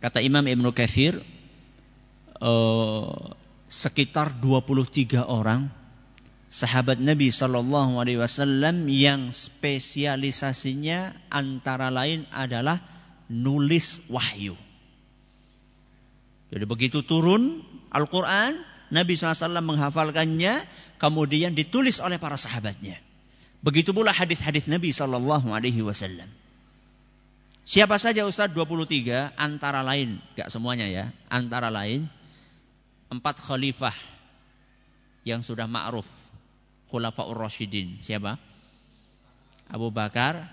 [0.00, 1.20] Kata Imam Ibnu Kathir,
[2.40, 3.32] uh,
[3.68, 5.68] sekitar 23 orang
[6.46, 12.80] sahabat Nabi Shallallahu Alaihi Wasallam yang spesialisasinya antara lain adalah
[13.26, 14.54] nulis wahyu.
[16.48, 18.62] Jadi begitu turun Al-Quran,
[18.92, 20.66] Nabi SAW menghafalkannya,
[21.02, 23.02] kemudian ditulis oleh para sahabatnya.
[23.64, 26.30] Begitu pula hadis-hadis Nabi Sallallahu Alaihi Wasallam.
[27.66, 32.06] Siapa saja Ustaz 23 antara lain, gak semuanya ya, antara lain
[33.10, 33.94] empat khalifah
[35.26, 36.06] yang sudah ma'ruf
[36.86, 37.98] Khulafaur Rasyidin.
[37.98, 38.38] Siapa?
[39.66, 40.46] Abu Bakar,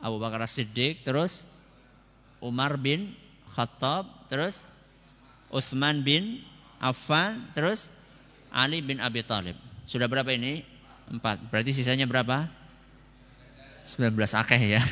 [0.00, 1.44] Abu Bakar Siddiq, terus
[2.40, 3.12] Umar bin
[3.52, 4.64] Khattab, terus
[5.52, 6.40] Utsman bin
[6.82, 7.94] Affan, terus
[8.50, 9.54] Ali bin Abi Thalib.
[9.86, 10.66] Sudah berapa ini?
[11.06, 11.38] Empat.
[11.46, 12.50] Berarti sisanya berapa?
[13.86, 14.82] 19 akeh ya.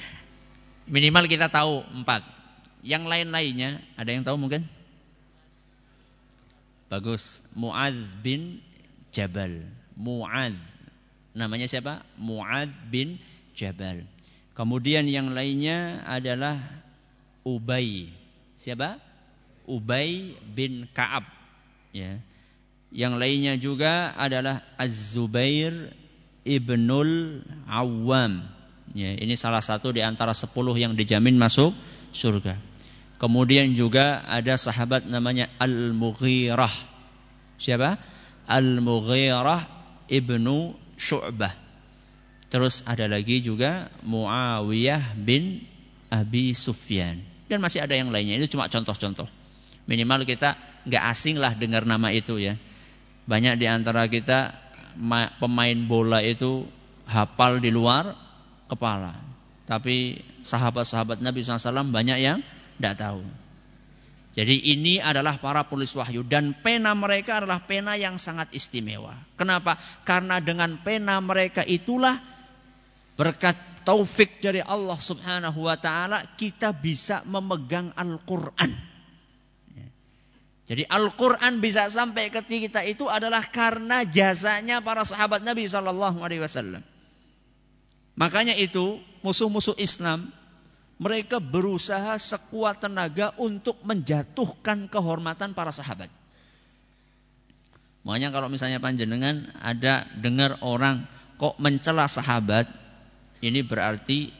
[0.94, 2.20] Minimal kita tahu empat.
[2.84, 4.68] Yang lain-lainnya, ada yang tahu mungkin?
[6.92, 7.40] Bagus.
[7.56, 8.60] Mu'ad bin
[9.08, 9.64] Jabal.
[9.96, 10.56] Mu'ad.
[11.32, 12.04] Namanya siapa?
[12.20, 13.16] Mu'ad bin
[13.56, 14.04] Jabal.
[14.52, 16.60] Kemudian yang lainnya adalah
[17.46, 18.12] Ubay.
[18.52, 19.09] Siapa?
[19.70, 21.22] Ubay bin Ka'ab.
[21.94, 22.18] Ya.
[22.90, 25.94] Yang lainnya juga adalah Az-Zubair
[26.42, 28.42] ibnul Awam.
[28.90, 31.70] Ya, ini salah satu di antara sepuluh yang dijamin masuk
[32.10, 32.58] surga.
[33.22, 36.74] Kemudian juga ada sahabat namanya Al-Mughirah.
[37.60, 38.02] Siapa?
[38.50, 39.62] Al-Mughirah
[40.10, 41.54] ibnu Syu'bah.
[42.50, 45.62] Terus ada lagi juga Muawiyah bin
[46.10, 47.22] Abi Sufyan.
[47.46, 48.42] Dan masih ada yang lainnya.
[48.42, 49.30] Itu cuma contoh-contoh.
[49.88, 50.56] Minimal kita
[50.88, 52.56] nggak asing lah dengar nama itu ya.
[53.28, 54.56] Banyak di antara kita
[55.38, 56.66] pemain bola itu
[57.06, 58.14] hafal di luar
[58.66, 59.14] kepala.
[59.70, 62.42] Tapi sahabat-sahabat Nabi SAW banyak yang
[62.78, 63.22] tidak tahu.
[64.30, 69.18] Jadi ini adalah para penulis wahyu dan pena mereka adalah pena yang sangat istimewa.
[69.34, 69.74] Kenapa?
[70.06, 72.14] Karena dengan pena mereka itulah
[73.18, 78.89] berkat taufik dari Allah Subhanahu wa taala kita bisa memegang Al-Qur'an.
[80.70, 86.46] Jadi Al-Quran bisa sampai ke kita itu adalah karena jasanya para sahabat Nabi Sallallahu Alaihi
[86.46, 86.86] Wasallam.
[88.14, 90.30] Makanya itu musuh-musuh Islam
[91.02, 96.06] mereka berusaha sekuat tenaga untuk menjatuhkan kehormatan para sahabat.
[98.06, 102.70] Makanya kalau misalnya panjenengan ada dengar orang kok mencela sahabat,
[103.42, 104.30] ini berarti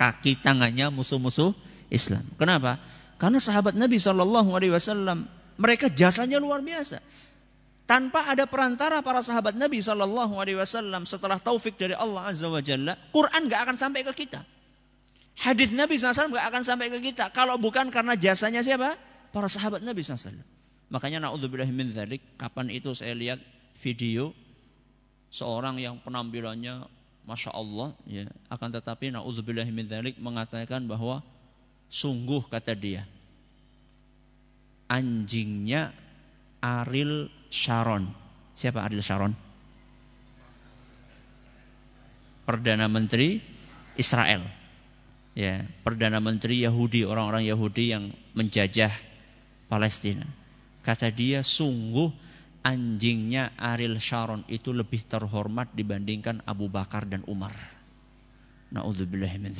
[0.00, 1.52] kaki tangannya musuh-musuh
[1.92, 2.24] Islam.
[2.40, 2.80] Kenapa?
[3.20, 7.02] Karena sahabat Nabi Shallallahu Alaihi Wasallam mereka jasanya luar biasa.
[7.88, 12.60] Tanpa ada perantara para sahabat Nabi Shallallahu Alaihi Wasallam setelah taufik dari Allah Azza wa
[12.60, 14.44] Jalla, Quran gak akan sampai ke kita.
[15.38, 17.30] Hadis Nabi SAW gak akan sampai ke kita.
[17.30, 18.98] Kalau bukan karena jasanya siapa?
[19.32, 20.36] Para sahabat Nabi SAW.
[20.92, 23.40] Makanya naudzubillah min dzalik, kapan itu saya lihat
[23.80, 24.36] video
[25.28, 26.88] seorang yang penampilannya
[27.28, 31.20] Masya Allah, ya, akan tetapi naudzubillah min dzalik mengatakan bahwa
[31.92, 33.04] sungguh kata dia,
[34.88, 35.92] anjingnya
[36.64, 38.10] Ariel Sharon.
[38.56, 39.36] Siapa Ariel Sharon?
[42.48, 43.38] Perdana Menteri
[44.00, 44.42] Israel.
[45.38, 48.90] Ya, Perdana Menteri Yahudi, orang-orang Yahudi yang menjajah
[49.70, 50.26] Palestina.
[50.82, 52.10] Kata dia, sungguh
[52.66, 57.54] anjingnya Ariel Sharon itu lebih terhormat dibandingkan Abu Bakar dan Umar.
[58.72, 59.54] Min.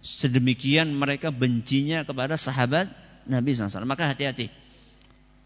[0.00, 2.88] Sedemikian mereka bencinya kepada sahabat
[3.28, 3.84] Nabi SAW.
[3.84, 4.48] Maka hati-hati.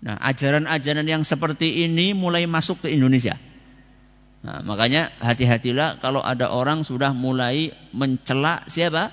[0.05, 3.41] Nah, ajaran-ajaran yang seperti ini mulai masuk ke Indonesia.
[4.45, 9.11] Nah, makanya hati-hatilah kalau ada orang sudah mulai mencela siapa?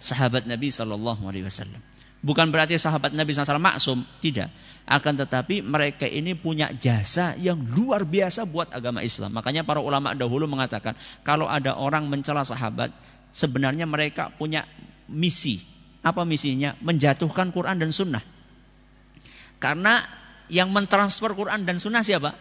[0.00, 1.84] Sahabat Nabi Sallallahu Alaihi Wasallam.
[2.20, 4.52] Bukan berarti sahabat Nabi SAW maksum, tidak.
[4.84, 9.32] Akan tetapi mereka ini punya jasa yang luar biasa buat agama Islam.
[9.32, 12.92] Makanya para ulama dahulu mengatakan, kalau ada orang mencela sahabat,
[13.30, 14.66] sebenarnya mereka punya
[15.10, 15.62] misi.
[16.00, 16.74] Apa misinya?
[16.80, 18.24] Menjatuhkan Quran dan Sunnah.
[19.60, 20.00] Karena
[20.48, 22.34] yang mentransfer Quran dan Sunnah siapa?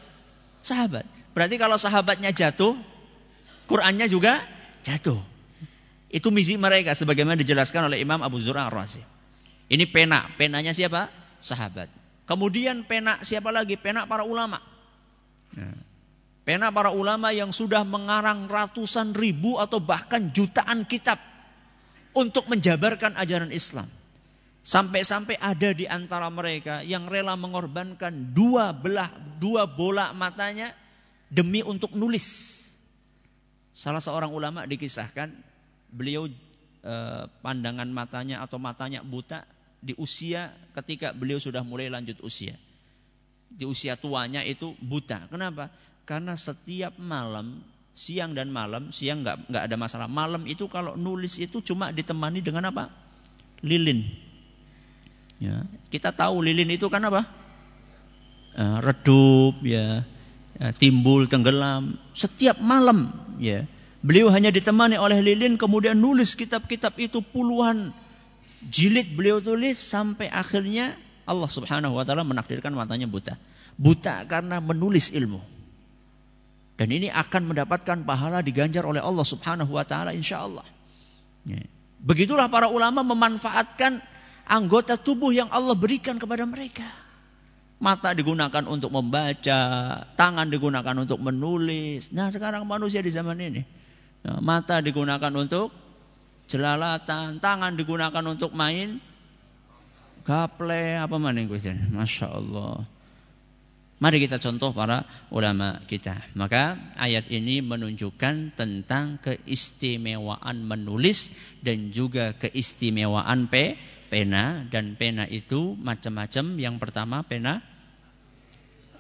[0.64, 1.06] Sahabat.
[1.36, 2.76] Berarti kalau sahabatnya jatuh,
[3.70, 4.42] Qurannya juga
[4.82, 5.22] jatuh.
[6.10, 9.06] Itu misi mereka sebagaimana dijelaskan oleh Imam Abu Zur'a Ar-Razi.
[9.70, 11.14] Ini pena, penanya siapa?
[11.38, 11.94] Sahabat.
[12.26, 13.78] Kemudian pena siapa lagi?
[13.78, 14.58] Pena para ulama.
[15.54, 15.78] Nah,
[16.50, 21.22] Pena para ulama yang sudah mengarang ratusan ribu atau bahkan jutaan kitab
[22.18, 23.86] untuk menjabarkan ajaran Islam.
[24.66, 30.74] Sampai-sampai ada di antara mereka yang rela mengorbankan dua belah, dua bola matanya
[31.30, 32.26] demi untuk nulis.
[33.70, 35.30] Salah seorang ulama dikisahkan,
[35.94, 36.26] beliau
[36.82, 39.46] eh, pandangan matanya atau matanya buta
[39.86, 42.58] di usia ketika beliau sudah mulai lanjut usia.
[43.54, 45.30] Di usia tuanya itu buta.
[45.30, 45.70] Kenapa?
[46.10, 47.62] Karena setiap malam,
[47.94, 50.10] siang dan malam, siang nggak nggak ada masalah.
[50.10, 52.90] Malam itu kalau nulis itu cuma ditemani dengan apa?
[53.62, 54.10] Lilin.
[55.38, 57.30] Ya, kita tahu lilin itu kan apa?
[58.58, 60.02] Uh, redup, ya,
[60.58, 62.02] ya, timbul, tenggelam.
[62.18, 63.70] Setiap malam, ya.
[64.02, 67.94] Beliau hanya ditemani oleh lilin, kemudian nulis kitab-kitab itu puluhan
[68.66, 70.98] jilid beliau tulis sampai akhirnya
[71.30, 73.38] Allah Subhanahu wa taala menakdirkan matanya buta.
[73.78, 75.59] Buta karena menulis ilmu.
[76.80, 80.64] Dan ini akan mendapatkan pahala diganjar oleh Allah Subhanahu wa taala insyaallah.
[81.44, 81.60] Ya.
[82.00, 84.00] Begitulah para ulama memanfaatkan
[84.48, 86.88] anggota tubuh yang Allah berikan kepada mereka.
[87.84, 89.60] Mata digunakan untuk membaca,
[90.16, 92.16] tangan digunakan untuk menulis.
[92.16, 93.64] Nah, sekarang manusia di zaman ini,
[94.24, 95.76] ya, mata digunakan untuk
[96.48, 99.04] jelalatan, tangan digunakan untuk main
[100.24, 101.52] gaple apa mana yang
[101.92, 102.88] Masya Allah.
[104.00, 106.24] Mari kita contoh para ulama kita.
[106.32, 113.76] Maka ayat ini menunjukkan tentang keistimewaan menulis dan juga keistimewaan pe,
[114.08, 116.56] pena dan pena itu macam-macam.
[116.56, 117.60] Yang pertama pena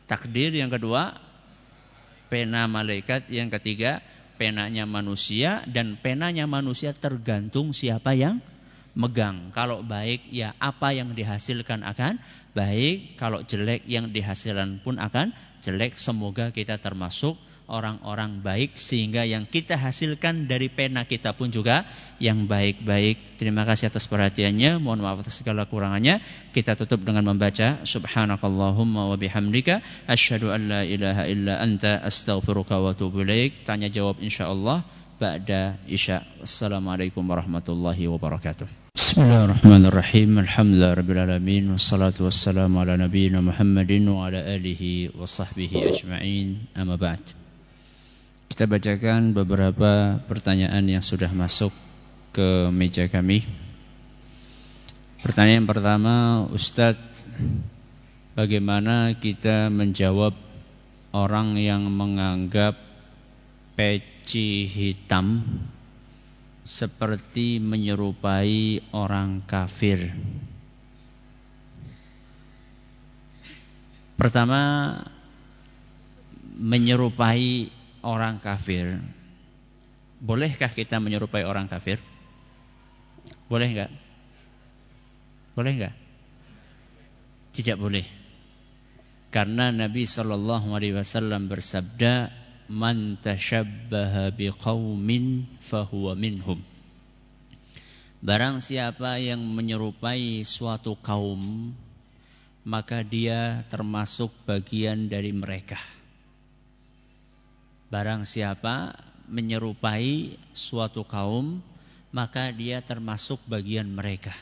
[0.03, 1.15] takdir, yang kedua
[2.27, 4.03] pena malaikat, yang ketiga
[4.35, 8.43] penanya manusia dan penanya manusia tergantung siapa yang
[8.97, 9.53] megang.
[9.53, 12.17] Kalau baik ya apa yang dihasilkan akan
[12.57, 15.95] baik, kalau jelek yang dihasilkan pun akan jelek.
[15.99, 17.37] Semoga kita termasuk
[17.69, 21.85] orang-orang baik sehingga yang kita hasilkan dari pena kita pun juga
[22.17, 23.37] yang baik-baik.
[23.37, 24.81] Terima kasih atas perhatiannya.
[24.81, 26.19] Mohon maaf atas segala kurangannya.
[26.51, 32.91] Kita tutup dengan membaca subhanakallahumma wa bihamdika asyhadu an la ilaha illa anta astaghfiruka wa
[32.97, 33.61] atubu ilaik.
[33.63, 36.23] Tanya jawab insyaallah ba'da isya.
[36.39, 38.95] Wassalamualaikum warahmatullahi wabarakatuh.
[38.95, 40.39] Bismillahirrahmanirrahim.
[40.39, 46.71] Alhamdulillah rabbil alamin wassalatu wassalamu ala nabiyyina Muhammadin wa ala alihi wa sahbihi ajma'in.
[46.71, 47.19] Amma ba'd.
[48.47, 51.75] Kita bacakan beberapa pertanyaan yang sudah masuk
[52.31, 53.43] ke meja kami.
[55.19, 57.27] Pertanyaan pertama, Ustadz,
[58.39, 60.31] bagaimana kita menjawab
[61.11, 62.88] orang yang menganggap
[63.79, 65.39] peci hitam
[66.67, 70.11] seperti menyerupai orang kafir.
[74.19, 74.59] Pertama,
[76.59, 77.71] menyerupai
[78.03, 78.99] orang kafir.
[80.19, 82.03] Bolehkah kita menyerupai orang kafir?
[83.47, 83.91] Boleh enggak?
[85.55, 85.95] Boleh enggak?
[87.55, 88.03] Tidak boleh.
[89.31, 92.38] Karena Nabi Shallallahu Alaihi Wasallam bersabda,
[92.69, 96.61] man tashabbaha biqaumin fahuwa minhum.
[98.21, 101.73] Barang siapa yang menyerupai suatu kaum,
[102.61, 105.81] maka dia termasuk bagian dari mereka.
[107.89, 108.93] Barang siapa
[109.25, 111.65] menyerupai suatu kaum,
[112.13, 114.35] maka dia termasuk bagian mereka.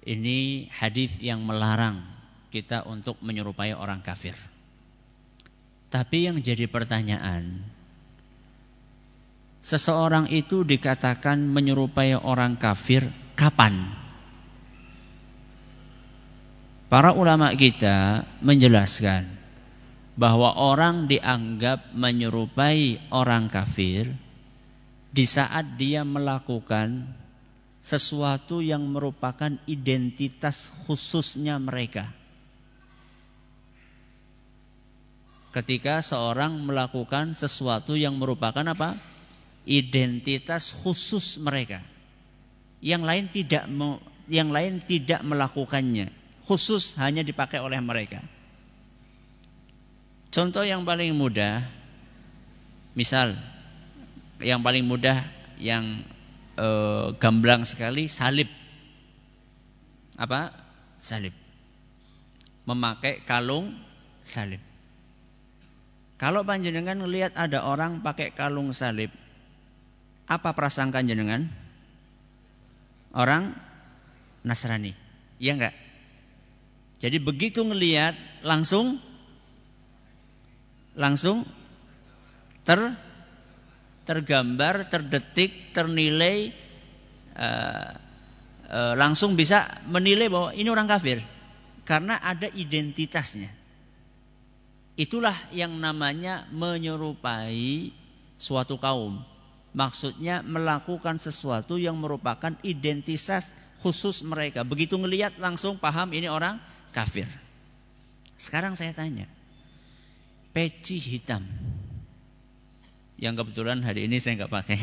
[0.00, 2.00] Ini hadis yang melarang
[2.48, 4.32] kita untuk menyerupai orang kafir.
[5.90, 7.66] Tapi yang jadi pertanyaan,
[9.58, 13.90] seseorang itu dikatakan menyerupai orang kafir kapan?
[16.86, 19.26] Para ulama kita menjelaskan
[20.14, 24.14] bahwa orang dianggap menyerupai orang kafir
[25.10, 27.10] di saat dia melakukan
[27.82, 32.19] sesuatu yang merupakan identitas khususnya mereka.
[35.50, 38.98] Ketika seorang melakukan sesuatu yang merupakan apa?
[39.68, 41.84] identitas khusus mereka.
[42.80, 43.64] Yang lain tidak
[44.26, 46.08] yang lain tidak melakukannya.
[46.48, 48.24] Khusus hanya dipakai oleh mereka.
[50.32, 51.66] Contoh yang paling mudah
[52.94, 53.38] misal
[54.40, 55.22] yang paling mudah
[55.60, 56.02] yang
[56.56, 56.68] e,
[57.20, 58.48] gamblang sekali salib.
[60.16, 60.54] Apa?
[60.96, 61.36] Salib.
[62.64, 63.76] Memakai kalung
[64.24, 64.69] salib.
[66.20, 69.08] Kalau panjenengan melihat ada orang pakai kalung salib,
[70.28, 71.48] apa prasangka jenengan?
[73.16, 73.56] Orang
[74.44, 74.92] Nasrani.
[75.40, 75.74] Iya enggak?
[77.00, 78.12] Jadi begitu ngelihat
[78.44, 79.00] langsung
[80.92, 81.48] langsung
[82.68, 83.00] ter
[84.04, 86.52] tergambar, terdetik, ternilai
[87.32, 87.96] uh,
[88.68, 91.24] uh, langsung bisa menilai bahwa ini orang kafir
[91.88, 93.59] karena ada identitasnya.
[94.98, 97.94] Itulah yang namanya menyerupai
[98.40, 99.22] suatu kaum.
[99.70, 103.46] Maksudnya melakukan sesuatu yang merupakan identitas
[103.80, 104.66] khusus mereka.
[104.66, 106.58] Begitu ngelihat langsung paham ini orang
[106.90, 107.30] kafir.
[108.34, 109.30] Sekarang saya tanya,
[110.50, 111.46] peci hitam
[113.20, 114.80] yang kebetulan hari ini saya nggak pakai.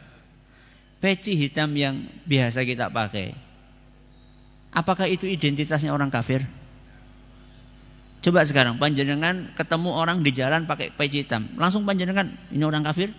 [1.02, 3.32] peci hitam yang biasa kita pakai.
[4.70, 6.44] Apakah itu identitasnya orang kafir?
[8.20, 13.16] Coba sekarang panjenengan ketemu orang di jalan pakai peci hitam, langsung panjenengan ini orang kafir?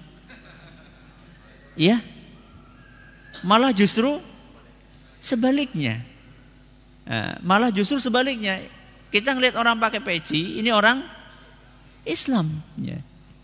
[1.74, 2.06] Iya?
[3.41, 4.22] Malah justru
[5.18, 6.06] sebaliknya.
[7.10, 8.62] Nah, malah justru sebaliknya.
[9.10, 11.02] Kita ngelihat orang pakai peci, ini orang
[12.06, 12.62] Islam.
[12.78, 13.02] Ya.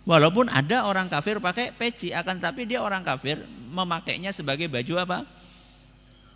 [0.08, 3.44] Walaupun ada orang kafir pakai peci, akan tapi dia orang kafir
[3.74, 5.18] memakainya sebagai baju apa?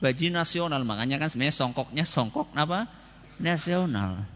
[0.02, 0.82] Baju nasional.
[0.84, 2.90] Makanya kan sebenarnya songkoknya songkok apa?
[3.38, 4.28] Nasional.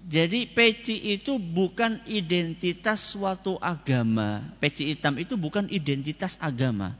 [0.00, 4.42] Jadi peci itu bukan identitas suatu agama.
[4.56, 6.96] Peci hitam itu bukan identitas agama.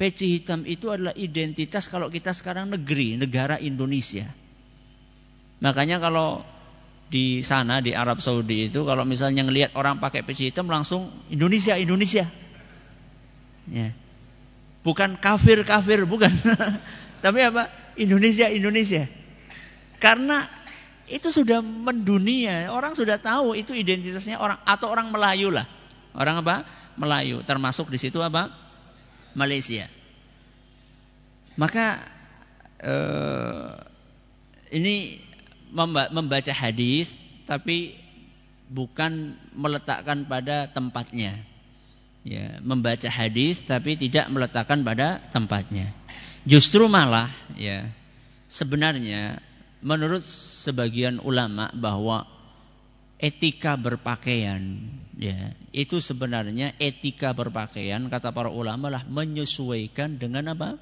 [0.00, 4.32] Peci hitam itu adalah identitas kalau kita sekarang negeri, negara Indonesia.
[5.60, 6.40] Makanya kalau
[7.12, 11.76] di sana di Arab Saudi itu kalau misalnya ngelihat orang pakai peci hitam langsung Indonesia,
[11.76, 12.24] Indonesia.
[13.68, 13.92] Ya.
[14.80, 16.32] Bukan kafir, kafir, bukan.
[17.24, 17.68] Tapi apa?
[18.00, 19.04] Indonesia, Indonesia.
[20.00, 20.48] Karena
[21.10, 22.70] itu sudah mendunia.
[22.70, 25.66] Orang sudah tahu itu identitasnya orang atau orang Melayu lah.
[26.14, 26.62] Orang apa?
[26.94, 27.42] Melayu.
[27.42, 28.54] Termasuk di situ apa?
[29.34, 29.90] Malaysia.
[31.58, 31.98] Maka
[32.78, 33.70] eh,
[34.70, 35.18] ini
[36.14, 37.14] membaca hadis
[37.46, 37.98] tapi
[38.70, 41.42] bukan meletakkan pada tempatnya.
[42.20, 45.90] Ya, membaca hadis tapi tidak meletakkan pada tempatnya.
[46.44, 47.88] Justru malah ya
[48.46, 49.40] sebenarnya
[49.80, 52.28] menurut sebagian ulama bahwa
[53.20, 54.80] etika berpakaian
[55.20, 60.80] ya itu sebenarnya etika berpakaian kata para ulama lah menyesuaikan dengan apa?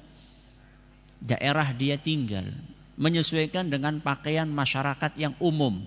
[1.19, 2.47] Daerah dia tinggal.
[2.99, 5.83] Menyesuaikan dengan pakaian masyarakat yang umum.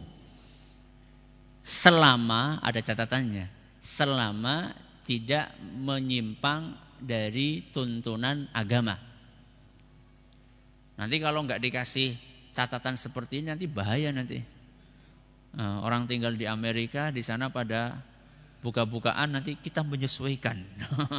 [1.64, 4.70] Selama ada catatannya selama
[5.02, 8.94] tidak menyimpang dari tuntunan agama.
[10.94, 12.14] Nanti kalau nggak dikasih
[12.52, 14.40] catatan seperti ini nanti bahaya nanti.
[15.52, 18.00] Nah, orang tinggal di Amerika di sana pada
[18.62, 20.62] buka-bukaan nanti kita menyesuaikan.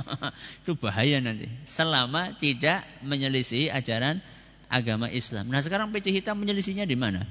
[0.63, 1.51] Itu bahaya nanti.
[1.67, 4.23] Selama tidak menyelisih ajaran
[4.71, 5.51] agama Islam.
[5.53, 7.29] Nah sekarang peci hitam menyelisihnya di mana?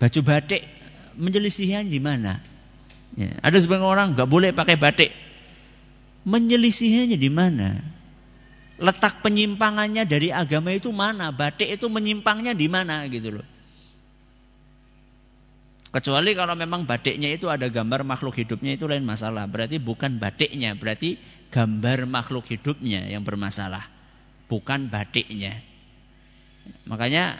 [0.00, 0.64] Baju batik
[1.18, 2.40] menyelisihnya di mana?
[3.12, 5.12] Ya, ada sebagian orang nggak boleh pakai batik.
[6.24, 7.84] Menyelisihnya di mana?
[8.82, 11.30] Letak penyimpangannya dari agama itu mana?
[11.30, 13.46] Batik itu menyimpangnya di mana gitu loh.
[15.92, 19.44] Kecuali kalau memang batiknya itu ada gambar makhluk hidupnya itu lain masalah.
[19.46, 21.20] Berarti bukan batiknya, berarti
[21.52, 23.86] gambar makhluk hidupnya yang bermasalah.
[24.48, 25.60] Bukan batiknya.
[26.88, 27.36] Makanya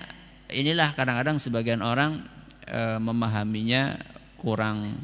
[0.52, 2.28] inilah kadang-kadang sebagian orang
[2.68, 4.04] e, memahaminya
[4.36, 5.00] kurang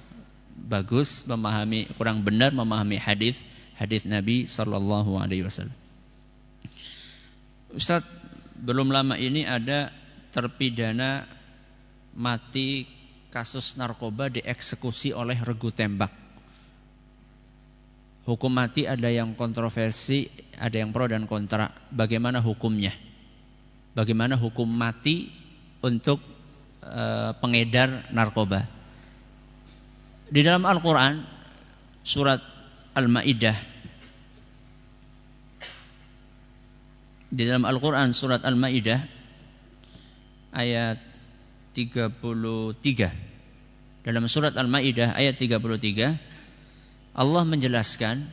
[0.52, 3.40] bagus, memahami kurang benar memahami hadis
[3.80, 5.87] hadis Nabi Shallallahu Alaihi Wasallam.
[7.68, 8.00] Ustaz,
[8.56, 9.92] belum lama ini ada
[10.32, 11.28] terpidana
[12.16, 12.88] mati
[13.28, 16.08] kasus narkoba dieksekusi oleh regu tembak.
[18.24, 21.72] Hukum mati ada yang kontroversi, ada yang pro dan kontra.
[21.88, 22.92] Bagaimana hukumnya?
[23.96, 25.32] Bagaimana hukum mati
[25.80, 26.20] untuk
[26.84, 27.04] e,
[27.40, 28.68] pengedar narkoba?
[30.28, 31.24] Di dalam Al-Quran,
[32.04, 32.40] surat
[32.92, 33.77] Al-Ma'idah
[37.28, 39.04] Di dalam Al-Quran surat Al-Ma'idah
[40.56, 40.96] ayat
[41.76, 42.72] 33.
[44.00, 46.16] Dalam surat Al-Ma'idah ayat 33
[47.12, 48.24] Allah menjelaskan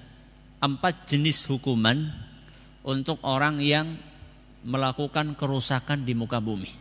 [0.63, 2.15] empat jenis hukuman
[2.87, 3.99] untuk orang yang
[4.63, 6.71] melakukan kerusakan di muka bumi.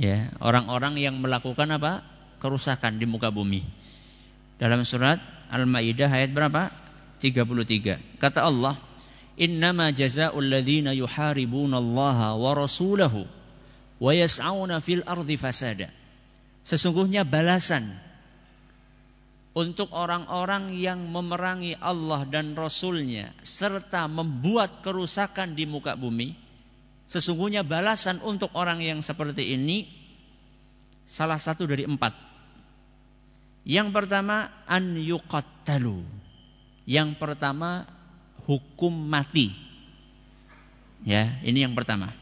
[0.00, 2.04] Ya, orang-orang yang melakukan apa?
[2.36, 3.64] kerusakan di muka bumi.
[4.60, 6.68] Dalam surat Al-Maidah ayat berapa?
[7.20, 8.20] 33.
[8.20, 8.76] Kata Allah,
[9.36, 13.28] innama yuharibuna Allah wa rasulahu
[14.00, 15.92] wa yas'auna fil ardi fasada.
[16.66, 17.94] Sesungguhnya balasan
[19.56, 26.36] untuk orang-orang yang memerangi Allah dan Rasulnya serta membuat kerusakan di muka bumi
[27.08, 29.88] sesungguhnya balasan untuk orang yang seperti ini
[31.08, 32.12] salah satu dari empat
[33.64, 36.04] yang pertama an yuqattalu
[36.84, 37.88] yang pertama
[38.46, 39.50] hukum mati.
[41.02, 42.14] Ya, ini yang pertama.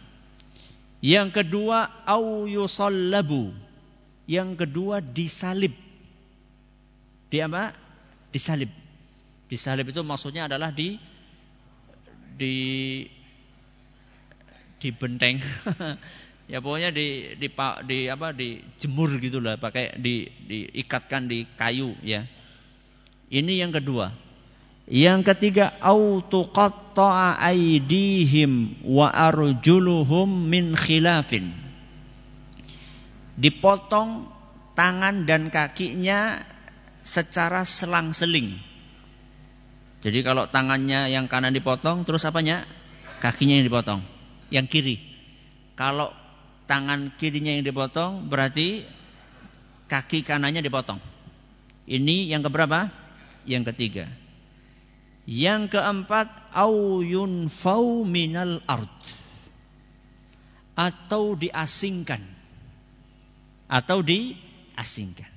[1.05, 3.53] Yang kedua au yusallabu.
[4.25, 5.77] Yang kedua disalib.
[7.29, 7.77] Di apa?
[8.33, 8.73] Disalib.
[9.53, 10.97] Disalib itu maksudnya adalah di
[12.41, 12.57] di
[14.81, 15.45] di benteng.
[16.53, 17.49] ya pokoknya di di
[17.85, 22.25] di apa di jemur gitulah pakai di diikatkan di kayu ya.
[23.29, 24.24] Ini yang kedua.
[24.85, 25.73] Yang ketiga
[27.41, 28.53] aidihim
[28.85, 31.57] wa arjuluhum min khilafin.
[33.35, 34.29] Dipotong
[34.77, 36.45] tangan dan kakinya
[37.01, 38.61] secara selang-seling.
[40.05, 42.69] Jadi kalau tangannya yang kanan dipotong, terus apanya?
[43.25, 44.05] Kakinya yang dipotong.
[44.53, 44.97] Yang kiri.
[45.81, 46.13] Kalau
[46.69, 48.85] tangan kirinya yang dipotong, berarti
[49.89, 51.01] kaki kanannya dipotong.
[51.89, 52.93] Ini yang keberapa?
[53.49, 54.24] Yang ketiga.
[55.25, 58.93] Yang keempat, au yunfau minal ard.
[60.77, 62.21] Atau diasingkan.
[63.65, 65.33] atau diasingkan.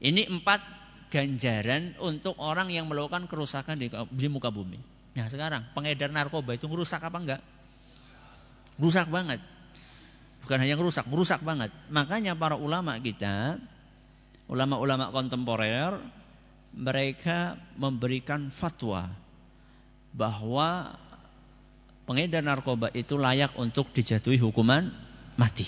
[0.00, 0.62] Ini empat
[1.10, 4.78] ganjaran untuk orang yang melakukan kerusakan di, di muka bumi.
[5.18, 7.42] Nah sekarang pengedar narkoba itu merusak apa enggak?
[8.78, 9.42] Rusak banget.
[10.40, 11.68] Bukan hanya merusak, merusak banget.
[11.92, 13.60] Makanya para ulama kita,
[14.48, 16.00] ulama-ulama kontemporer,
[16.70, 19.10] mereka memberikan fatwa
[20.14, 20.98] bahwa
[22.06, 24.90] pengedar narkoba itu layak untuk dijatuhi hukuman
[25.38, 25.66] mati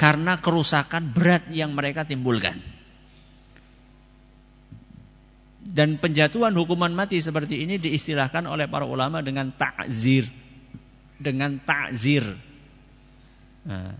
[0.00, 2.56] karena kerusakan berat yang mereka timbulkan.
[5.60, 10.24] Dan penjatuhan hukuman mati seperti ini diistilahkan oleh para ulama dengan takzir.
[11.20, 12.24] Dengan takzir.
[13.68, 13.92] Nah,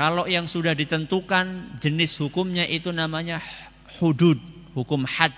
[0.00, 3.44] kalau yang sudah ditentukan jenis hukumnya itu namanya
[4.00, 4.40] hudud,
[4.72, 5.36] hukum had.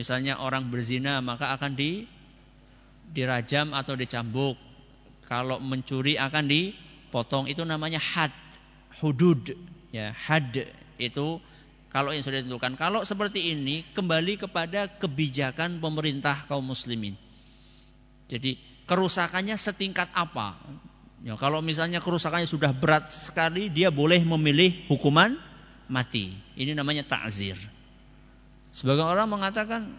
[0.00, 2.08] Misalnya orang berzina maka akan di
[3.12, 4.56] dirajam atau dicambuk.
[5.28, 6.72] Kalau mencuri akan di
[7.12, 8.32] potong itu namanya had
[9.04, 9.52] hudud.
[9.92, 10.48] Ya had
[10.96, 11.44] itu
[11.92, 12.80] kalau yang sudah ditentukan.
[12.80, 17.12] Kalau seperti ini kembali kepada kebijakan pemerintah kaum muslimin.
[18.32, 18.56] Jadi
[18.88, 20.56] kerusakannya setingkat apa
[21.26, 25.34] ya kalau misalnya kerusakannya sudah berat sekali dia boleh memilih hukuman
[25.90, 27.58] mati ini namanya takzir
[28.70, 29.94] sebagian orang mengatakan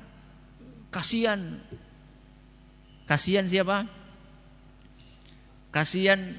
[0.93, 1.59] kasihan
[3.09, 3.89] kasihan siapa
[5.69, 6.37] kasihan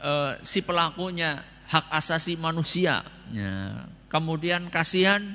[0.00, 3.00] uh, si pelakunya hak asasi manusia.
[3.32, 3.88] Ya.
[4.12, 5.32] Kemudian kasihan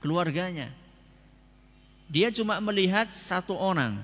[0.00, 0.72] keluarganya.
[2.08, 3.98] Dia cuma melihat satu orang,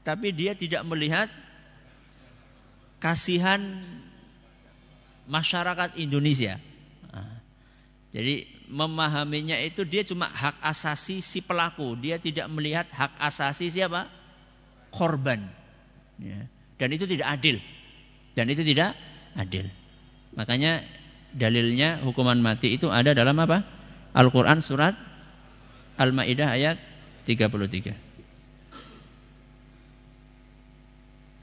[0.00, 1.28] tapi dia tidak melihat
[3.04, 3.60] kasihan
[5.28, 6.56] masyarakat Indonesia.
[7.12, 7.44] Nah,
[8.16, 14.08] jadi memahaminya itu dia cuma hak asasi si pelaku, dia tidak melihat hak asasi siapa?
[14.88, 15.44] Korban.
[16.16, 16.48] Ya.
[16.80, 17.60] Dan itu tidak adil.
[18.32, 18.96] Dan itu tidak
[19.36, 19.68] adil.
[20.32, 20.80] Makanya
[21.36, 23.68] dalilnya hukuman mati itu ada dalam apa?
[24.16, 24.96] Al-Quran surat
[26.00, 26.80] Al-Ma'idah ayat
[27.28, 28.13] 33.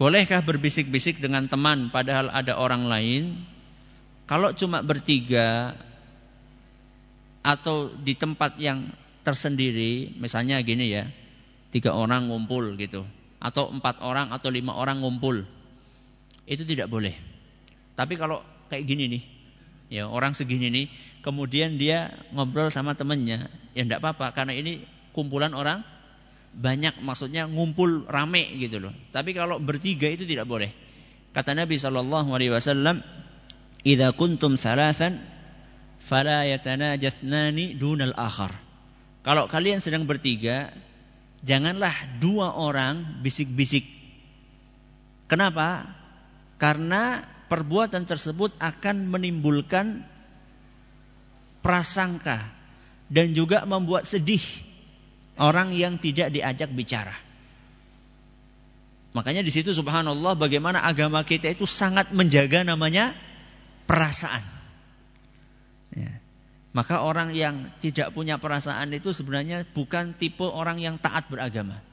[0.02, 3.38] Bolehkah berbisik-bisik dengan teman padahal ada orang lain?
[4.26, 5.78] Kalau cuma bertiga
[7.45, 8.89] atau di tempat yang
[9.22, 11.06] tersendiri, misalnya gini ya,
[11.70, 13.06] tiga orang ngumpul gitu,
[13.38, 15.45] atau empat orang atau lima orang ngumpul,
[16.49, 17.14] itu tidak boleh.
[17.93, 18.41] Tapi kalau
[18.74, 19.24] kayak gini nih,
[20.02, 20.89] ya orang segini nih,
[21.22, 24.82] kemudian dia ngobrol sama temennya, ya enggak apa-apa karena ini
[25.14, 25.86] kumpulan orang
[26.52, 28.93] banyak maksudnya ngumpul rame gitu loh.
[29.16, 30.72] Tapi kalau bertiga itu tidak boleh.
[31.32, 32.99] Kata Nabi Shallallahu Alaihi Wasallam,
[33.88, 35.24] "Idza kuntum salasan,
[36.04, 38.52] fala yatanajatsnani dunal akhar."
[39.24, 40.76] Kalau kalian sedang bertiga,
[41.39, 43.88] janganlah dua orang bisik-bisik.
[45.32, 45.88] Kenapa?
[46.60, 50.04] Karena perbuatan tersebut akan menimbulkan
[51.64, 52.43] prasangka
[53.08, 54.41] dan juga membuat sedih
[55.40, 57.16] orang yang tidak diajak bicara.
[59.12, 63.12] Makanya di situ subhanallah bagaimana agama kita itu sangat menjaga namanya
[63.84, 64.44] perasaan.
[65.92, 66.16] Ya.
[66.72, 71.84] Maka orang yang tidak punya perasaan itu sebenarnya bukan tipe orang yang taat beragama.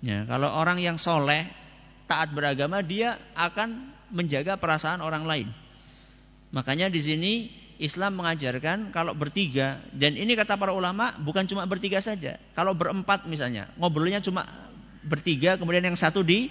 [0.00, 1.44] Ya, kalau orang yang soleh
[2.08, 5.48] taat beragama dia akan menjaga perasaan orang lain.
[6.56, 7.32] Makanya di sini
[7.78, 12.34] Islam mengajarkan kalau bertiga dan ini kata para ulama bukan cuma bertiga saja.
[12.58, 14.42] Kalau berempat misalnya ngobrolnya cuma
[15.06, 16.50] bertiga kemudian yang satu di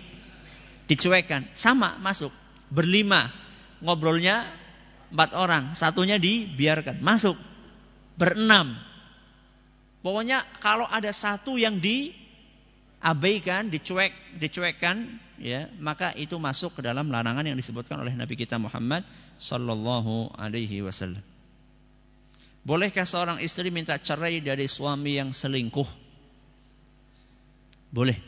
[0.88, 2.32] dicuekkan sama masuk.
[2.72, 3.28] Berlima
[3.84, 4.48] ngobrolnya
[5.12, 7.36] empat orang satunya dibiarkan masuk.
[8.16, 8.80] Berenam
[10.00, 11.84] pokoknya kalau ada satu yang
[12.98, 18.58] diabaikan dicuek dicuekkan ya maka itu masuk ke dalam larangan yang disebutkan oleh Nabi kita
[18.58, 19.06] Muhammad
[19.38, 21.22] sallallahu alaihi wasallam.
[22.68, 25.88] Bolehkah seorang istri minta cerai dari suami yang selingkuh?
[27.96, 28.20] Boleh.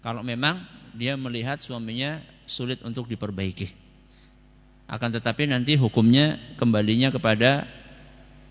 [0.00, 0.64] Kalau memang
[0.96, 3.68] dia melihat suaminya sulit untuk diperbaiki.
[4.88, 7.68] Akan tetapi nanti hukumnya kembalinya kepada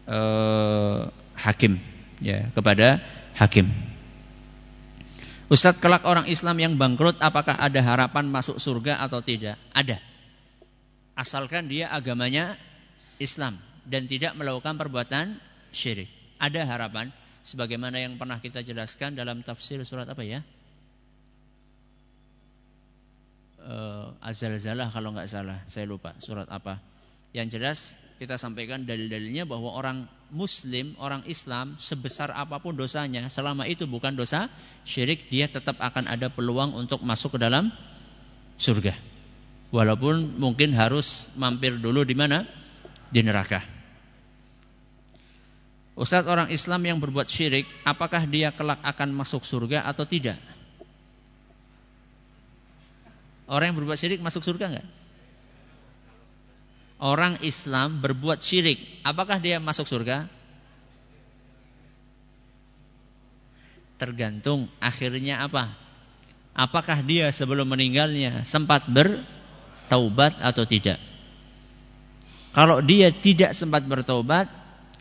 [0.05, 1.81] uh, hakim,
[2.21, 3.01] ya, kepada
[3.33, 3.90] hakim.
[5.51, 9.59] Ustadz kelak orang Islam yang bangkrut apakah ada harapan masuk surga atau tidak?
[9.75, 9.99] Ada.
[11.11, 12.55] Asalkan dia agamanya
[13.19, 15.35] Islam dan tidak melakukan perbuatan
[15.75, 16.07] syirik.
[16.39, 17.11] Ada harapan
[17.43, 20.39] sebagaimana yang pernah kita jelaskan dalam tafsir surat apa ya?
[23.59, 26.79] Uh, Azal-zalah kalau nggak salah, saya lupa surat apa.
[27.35, 27.79] Yang jelas
[28.23, 34.15] kita sampaikan dalil-dalilnya bahwa orang muslim, orang Islam sebesar apa pun dosanya, selama itu bukan
[34.15, 34.47] dosa
[34.87, 37.69] syirik, dia tetap akan ada peluang untuk masuk ke dalam
[38.55, 38.95] surga.
[39.71, 42.47] Walaupun mungkin harus mampir dulu di mana?
[43.11, 43.63] Di neraka.
[45.99, 50.39] Ustadz orang Islam yang berbuat syirik, apakah dia kelak akan masuk surga atau tidak?
[53.51, 54.87] Orang yang berbuat syirik masuk surga enggak?
[57.01, 60.29] Orang Islam berbuat syirik, apakah dia masuk surga?
[63.97, 65.73] Tergantung akhirnya apa?
[66.53, 71.01] Apakah dia sebelum meninggalnya sempat bertaubat atau tidak?
[72.53, 74.45] Kalau dia tidak sempat bertaubat,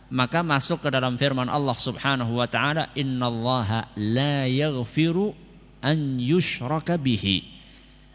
[0.09, 5.37] maka masuk ke dalam firman Allah Subhanahu wa taala, "Innallaha la yaghfiru
[5.85, 7.45] an yushraka bihi."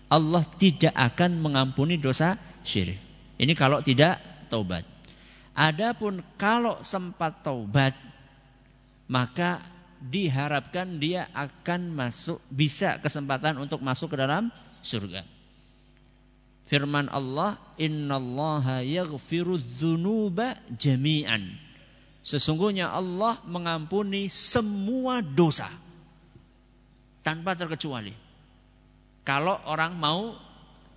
[0.09, 3.04] Allah tidak akan mengampuni dosa syirik.
[3.35, 4.87] Ini kalau tidak taubat.
[5.55, 7.95] Adapun kalau sempat taubat,
[9.07, 9.63] maka
[10.03, 14.51] diharapkan dia akan masuk bisa kesempatan untuk masuk ke dalam
[14.83, 15.23] surga.
[16.65, 21.55] Firman Allah, "Innallaha yaghfiru dzunuba jami'an."
[22.25, 25.69] Sesungguhnya Allah mengampuni semua dosa
[27.21, 28.17] tanpa terkecuali.
[29.21, 30.33] Kalau orang mau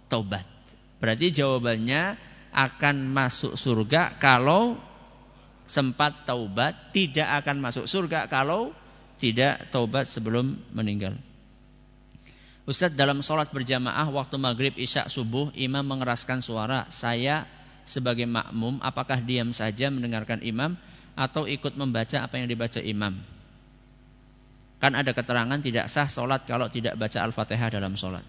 [0.09, 0.45] taubat.
[0.99, 2.17] Berarti jawabannya
[2.59, 4.83] akan masuk surga kalau
[5.69, 8.75] sempat taubat, tidak akan masuk surga kalau
[9.23, 11.15] tidak taubat sebelum meninggal.
[12.67, 17.47] Ustadz dalam sholat berjamaah waktu maghrib isya subuh imam mengeraskan suara saya
[17.87, 20.77] sebagai makmum apakah diam saja mendengarkan imam
[21.17, 23.17] atau ikut membaca apa yang dibaca imam?
[24.83, 28.23] Kan ada keterangan tidak sah sholat kalau tidak baca al-fatihah dalam sholat.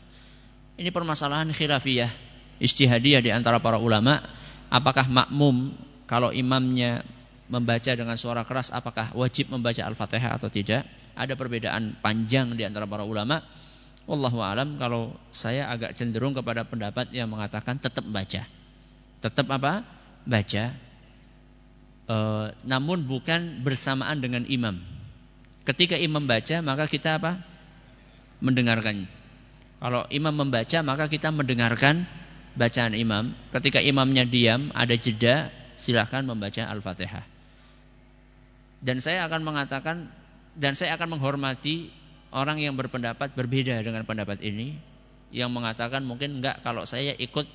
[0.79, 2.28] Ini permasalahan khilafiyah
[2.59, 4.21] istihadiyah di antara para ulama
[4.69, 5.73] apakah makmum
[6.05, 7.01] kalau imamnya
[7.49, 10.85] membaca dengan suara keras apakah wajib membaca Al-Fatihah atau tidak?
[11.17, 13.41] Ada perbedaan panjang di antara para ulama.
[14.05, 18.45] Wallahu alam kalau saya agak cenderung kepada pendapat yang mengatakan tetap baca.
[19.19, 19.85] Tetap apa?
[20.25, 20.63] Baca.
[22.09, 22.17] E,
[22.65, 24.81] namun bukan bersamaan dengan imam.
[25.65, 27.41] Ketika imam baca maka kita apa?
[28.41, 29.05] Mendengarkan.
[29.77, 32.09] Kalau imam membaca maka kita mendengarkan
[32.59, 33.31] bacaan imam.
[33.55, 35.47] Ketika imamnya diam, ada jeda,
[35.79, 37.23] silahkan membaca Al-Fatihah.
[38.83, 40.11] Dan saya akan mengatakan
[40.59, 41.91] dan saya akan menghormati
[42.35, 44.75] orang yang berpendapat berbeda dengan pendapat ini
[45.31, 47.47] yang mengatakan mungkin enggak kalau saya ikut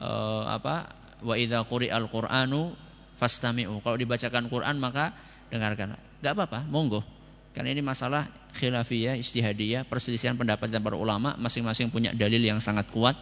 [0.00, 0.90] uh, apa
[1.22, 2.74] wa idza quri'al qur'anu
[3.18, 3.78] fastami'u.
[3.82, 5.14] Kalau dibacakan Quran maka
[5.52, 5.94] dengarkan.
[6.18, 7.06] Enggak apa-apa, monggo.
[7.52, 12.88] Karena ini masalah khilafiyah, istihadiyah, perselisihan pendapat dan para ulama masing-masing punya dalil yang sangat
[12.88, 13.12] kuat.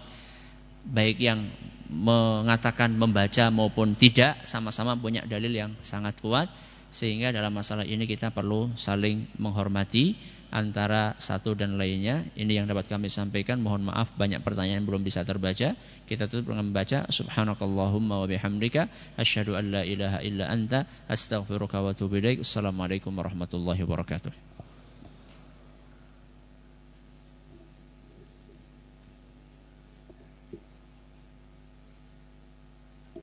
[0.87, 1.53] Baik yang
[1.91, 6.47] mengatakan membaca maupun tidak sama-sama punya dalil yang sangat kuat
[6.91, 10.19] sehingga dalam masalah ini kita perlu saling menghormati
[10.51, 12.27] antara satu dan lainnya.
[12.35, 13.63] Ini yang dapat kami sampaikan.
[13.63, 15.79] Mohon maaf banyak pertanyaan belum bisa terbaca.
[16.11, 21.95] Kita tutup dengan membaca subhanakallahumma wa bihamdika asyhadu an la ilaha illa anta astaghfiruka wa
[21.95, 22.19] atubu.
[22.43, 24.50] Assalamualaikum warahmatullahi wabarakatuh.